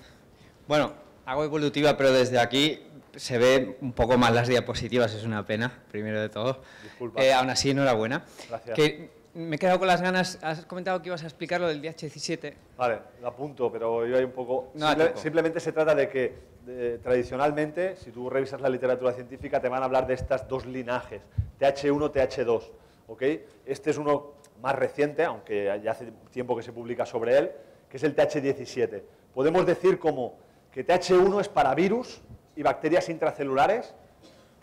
[0.69, 0.93] bueno,
[1.25, 2.79] hago evolutiva, pero desde aquí
[3.15, 6.61] se ve un poco más las diapositivas, es una pena, primero de todo.
[6.83, 7.25] Disculpa.
[7.25, 8.27] Eh, aún así, enhorabuena.
[8.51, 8.77] Gracias.
[8.77, 11.81] Que me he quedado con las ganas, has comentado que ibas a explicar lo del
[11.81, 12.53] DH17.
[12.77, 14.75] Vale, lo apunto, pero yo hay un poco...
[15.15, 19.87] simplemente se trata de que tradicionalmente, si tú revisas la literatura científica, te van a
[19.87, 21.23] hablar de estas dos linajes,
[21.59, 22.63] TH1, TH2.
[23.07, 23.23] ¿ok?
[23.65, 27.53] Este es uno más reciente, aunque ya hace tiempo que se publica sobre él,
[27.89, 29.03] que es el TH17.
[29.35, 30.39] Podemos decir como
[30.73, 32.21] que TH1 es para virus
[32.55, 33.95] y bacterias intracelulares,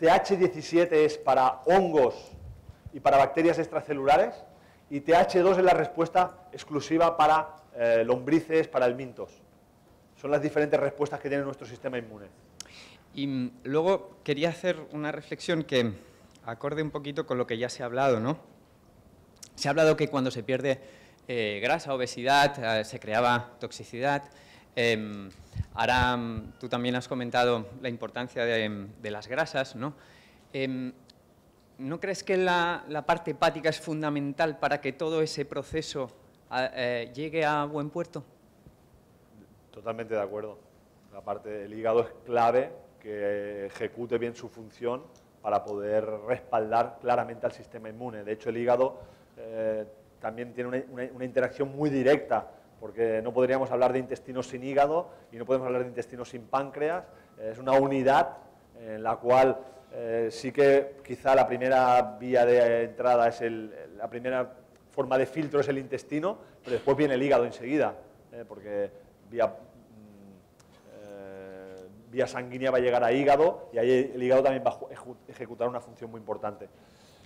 [0.00, 2.14] TH17 es para hongos
[2.92, 4.34] y para bacterias extracelulares,
[4.90, 9.30] y TH2 es la respuesta exclusiva para eh, lombrices, para el mintos.
[10.16, 12.26] Son las diferentes respuestas que tiene nuestro sistema inmune.
[13.14, 15.92] Y mm, luego quería hacer una reflexión que
[16.44, 18.38] acorde un poquito con lo que ya se ha hablado, ¿no?
[19.54, 20.80] Se ha hablado que cuando se pierde
[21.26, 24.24] eh, grasa, obesidad, eh, se creaba toxicidad.
[24.76, 25.30] Em,
[25.72, 29.94] ahora mm, tú también has comentado la importancia de, las grasas, ¿no?
[30.52, 30.92] Em,
[31.78, 36.10] ¿No crees que la, parte hepática es fundamental para que todo ese proceso
[36.52, 38.22] eh, llegue a buen puerto?
[39.72, 40.58] Totalmente de acuerdo.
[41.12, 42.70] La parte del hígado es clave
[43.00, 45.02] que ejecute bien su función
[45.42, 48.22] para poder respaldar claramente al sistema inmune.
[48.24, 49.00] De hecho, el hígado
[50.24, 52.48] también tiene una, interacción muy directa,
[52.80, 56.46] porque no podríamos hablar de intestino sin hígado y no podemos hablar de intestino sin
[56.46, 57.04] páncreas.
[57.38, 58.38] Es una unidad
[58.80, 59.58] en la cual
[59.92, 64.50] eh, sí que quizá la primera vía de entrada es el, la primera
[64.92, 67.94] forma de filtro es el intestino, pero después viene el hígado enseguida,
[68.32, 68.90] eh, porque
[69.30, 69.52] vía, mm,
[71.02, 75.30] eh, vía sanguínea va a llegar a hígado y ahí el hígado también va a
[75.30, 76.70] ejecutar una función muy importante.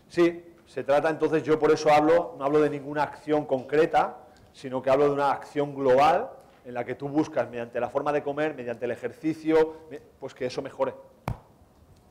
[0.09, 4.18] Sí, se trata entonces, yo por eso hablo, no hablo de ninguna acción concreta,
[4.52, 6.28] sino que hablo de una acción global
[6.66, 9.76] en la que tú buscas mediante la forma de comer, mediante el ejercicio,
[10.20, 10.94] pues que eso mejore.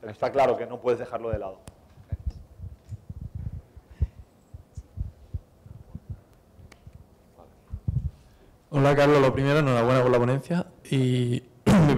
[0.00, 1.60] Pero está claro que no puedes dejarlo de lado.
[8.70, 10.66] Hola Carlos, lo primero, enhorabuena por la ponencia.
[10.90, 11.47] Y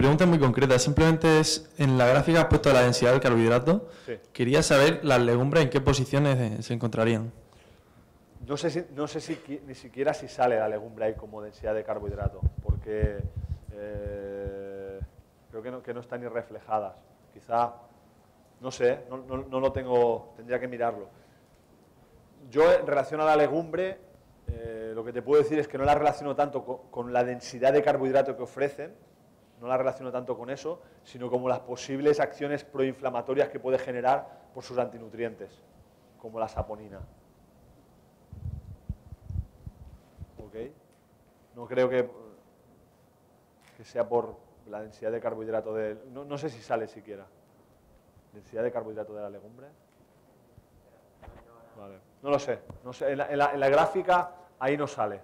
[0.00, 3.88] pregunta es muy concreta, simplemente es, en la gráfica has puesto la densidad del carbohidrato.
[4.32, 7.30] Quería saber las legumbres en qué posiciones eh, se encontrarían.
[8.46, 11.74] No sé, si, no sé si, ni siquiera si sale la legumbre ahí como densidad
[11.74, 13.18] de carbohidrato, porque
[13.72, 15.00] eh,
[15.50, 16.94] creo que no, que no están ni reflejadas.
[17.34, 17.74] Quizá,
[18.60, 21.08] no sé, no, lo tengo, tendría que mirarlo.
[22.50, 23.98] Yo en relación a la legumbre,
[24.48, 27.72] eh, lo que te puedo decir es que no la relaciono tanto con la densidad
[27.72, 28.94] de carbohidrato que ofrecen,
[29.60, 34.26] no la relaciono tanto con eso, sino como las posibles acciones proinflamatorias que puede generar
[34.54, 35.62] por sus antinutrientes,
[36.20, 37.00] como la saponina.
[40.38, 40.54] ¿ok?
[41.54, 42.08] No creo que,
[43.76, 44.36] que sea por
[44.68, 45.96] la densidad de carbohidrato de...
[46.12, 47.26] No, no sé si sale siquiera.
[48.32, 49.66] ¿Densidad de carbohidrato de la legumbre?
[51.76, 51.98] Vale.
[52.22, 52.60] No lo sé.
[52.84, 53.12] No sé.
[53.12, 55.20] En, la, en la- en la gráfica ahí no sale,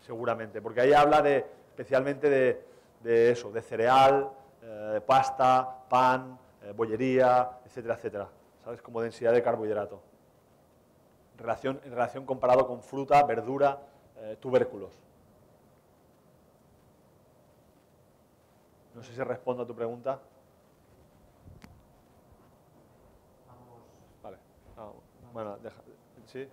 [0.00, 2.64] seguramente, porque ahí habla de, especialmente de,
[3.00, 4.30] de eso, de cereal,
[4.62, 8.28] eh, pasta, pan, eh, bollería, etcétera, etcétera.
[8.64, 8.82] ¿Sabes?
[8.82, 10.00] Como densidad de carbohidrato.
[11.34, 13.78] En relación, en relación comparado con fruta, verdura,
[14.16, 14.92] eh, tubérculos.
[18.94, 20.18] No sé si respondo a tu pregunta.
[24.22, 24.36] Vale.
[24.76, 24.90] Ah,
[25.32, 25.80] bueno, deja.
[26.26, 26.48] ¿Sí?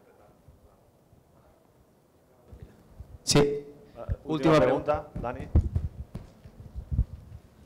[3.23, 3.67] Sí.
[3.97, 5.49] Ah, Última pregunta, Dani.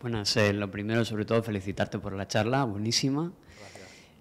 [0.01, 3.31] Buenas, eh, lo primero, sobre todo, felicitarte por la charla, buenísima.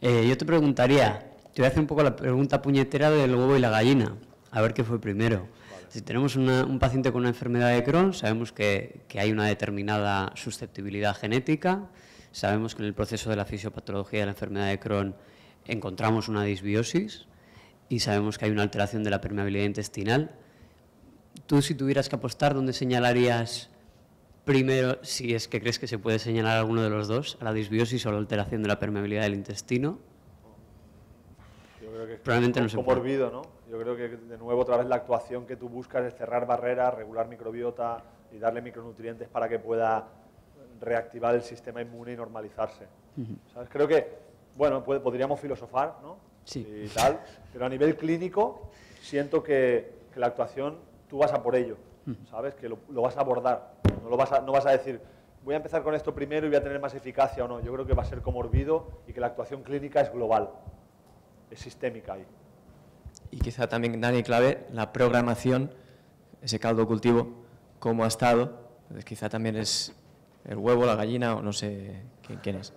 [0.02, 3.56] Eh, yo te preguntaría, te voy a hacer un poco la pregunta puñetera del huevo
[3.56, 4.16] y la gallina,
[4.50, 5.48] a ver qué fue primero.
[5.88, 9.46] Si tenemos una- un paciente con una enfermedad de Crohn, sabemos que, que hay una
[9.46, 11.88] determinada susceptibilidad genética,
[12.30, 15.14] sabemos que en el proceso de la fisiopatología de la enfermedad de Crohn
[15.66, 17.26] encontramos una disbiosis
[17.88, 20.30] y sabemos que hay una alteración de la permeabilidad intestinal.
[21.46, 23.70] Tú, si tuvieras que apostar, ¿dónde señalarías
[24.54, 27.52] primero, si es que crees que se puede señalar alguno de los dos, a la
[27.52, 29.98] disbiosis o a la alteración de la permeabilidad del intestino?
[31.80, 32.86] Yo creo que Probablemente no se puede.
[32.88, 33.42] comorbido, ¿no?
[33.70, 36.92] Yo creo que, de nuevo, otra vez la actuación que tú buscas es cerrar barreras,
[36.94, 40.08] regular microbiota y darle micronutrientes para que pueda
[40.80, 42.86] reactivar el sistema inmune y normalizarse.
[43.54, 43.68] ¿Sabes?
[43.70, 44.08] Creo que,
[44.56, 46.16] bueno, puede- podríamos filosofar, ¿no?
[46.44, 46.66] Sí.
[46.84, 47.20] Y tal,
[47.52, 48.68] pero a nivel clínico
[49.00, 50.78] siento que, que la actuación
[51.08, 51.76] tú vas a por ello,
[52.30, 52.54] ¿sabes?
[52.54, 55.00] Que lo, lo vas a abordar, no, lo vas a, no vas a decir,
[55.44, 57.60] voy a empezar con esto primero y voy a tener más eficacia o no.
[57.60, 60.50] Yo creo que va a ser comorbido y que la actuación clínica es global,
[61.50, 62.24] es sistémica ahí.
[63.30, 65.72] Y quizá también, Dani, clave, la programación,
[66.42, 67.28] ese caldo cultivo,
[67.78, 68.58] cómo ha estado.
[68.82, 69.94] Entonces, quizá también es
[70.44, 72.72] el huevo, la gallina o no sé quién, quién es.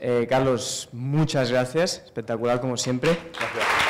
[0.00, 2.02] Eh, Carlos, muchas gracias.
[2.04, 3.10] Espectacular como siempre.
[3.32, 3.87] Gracias.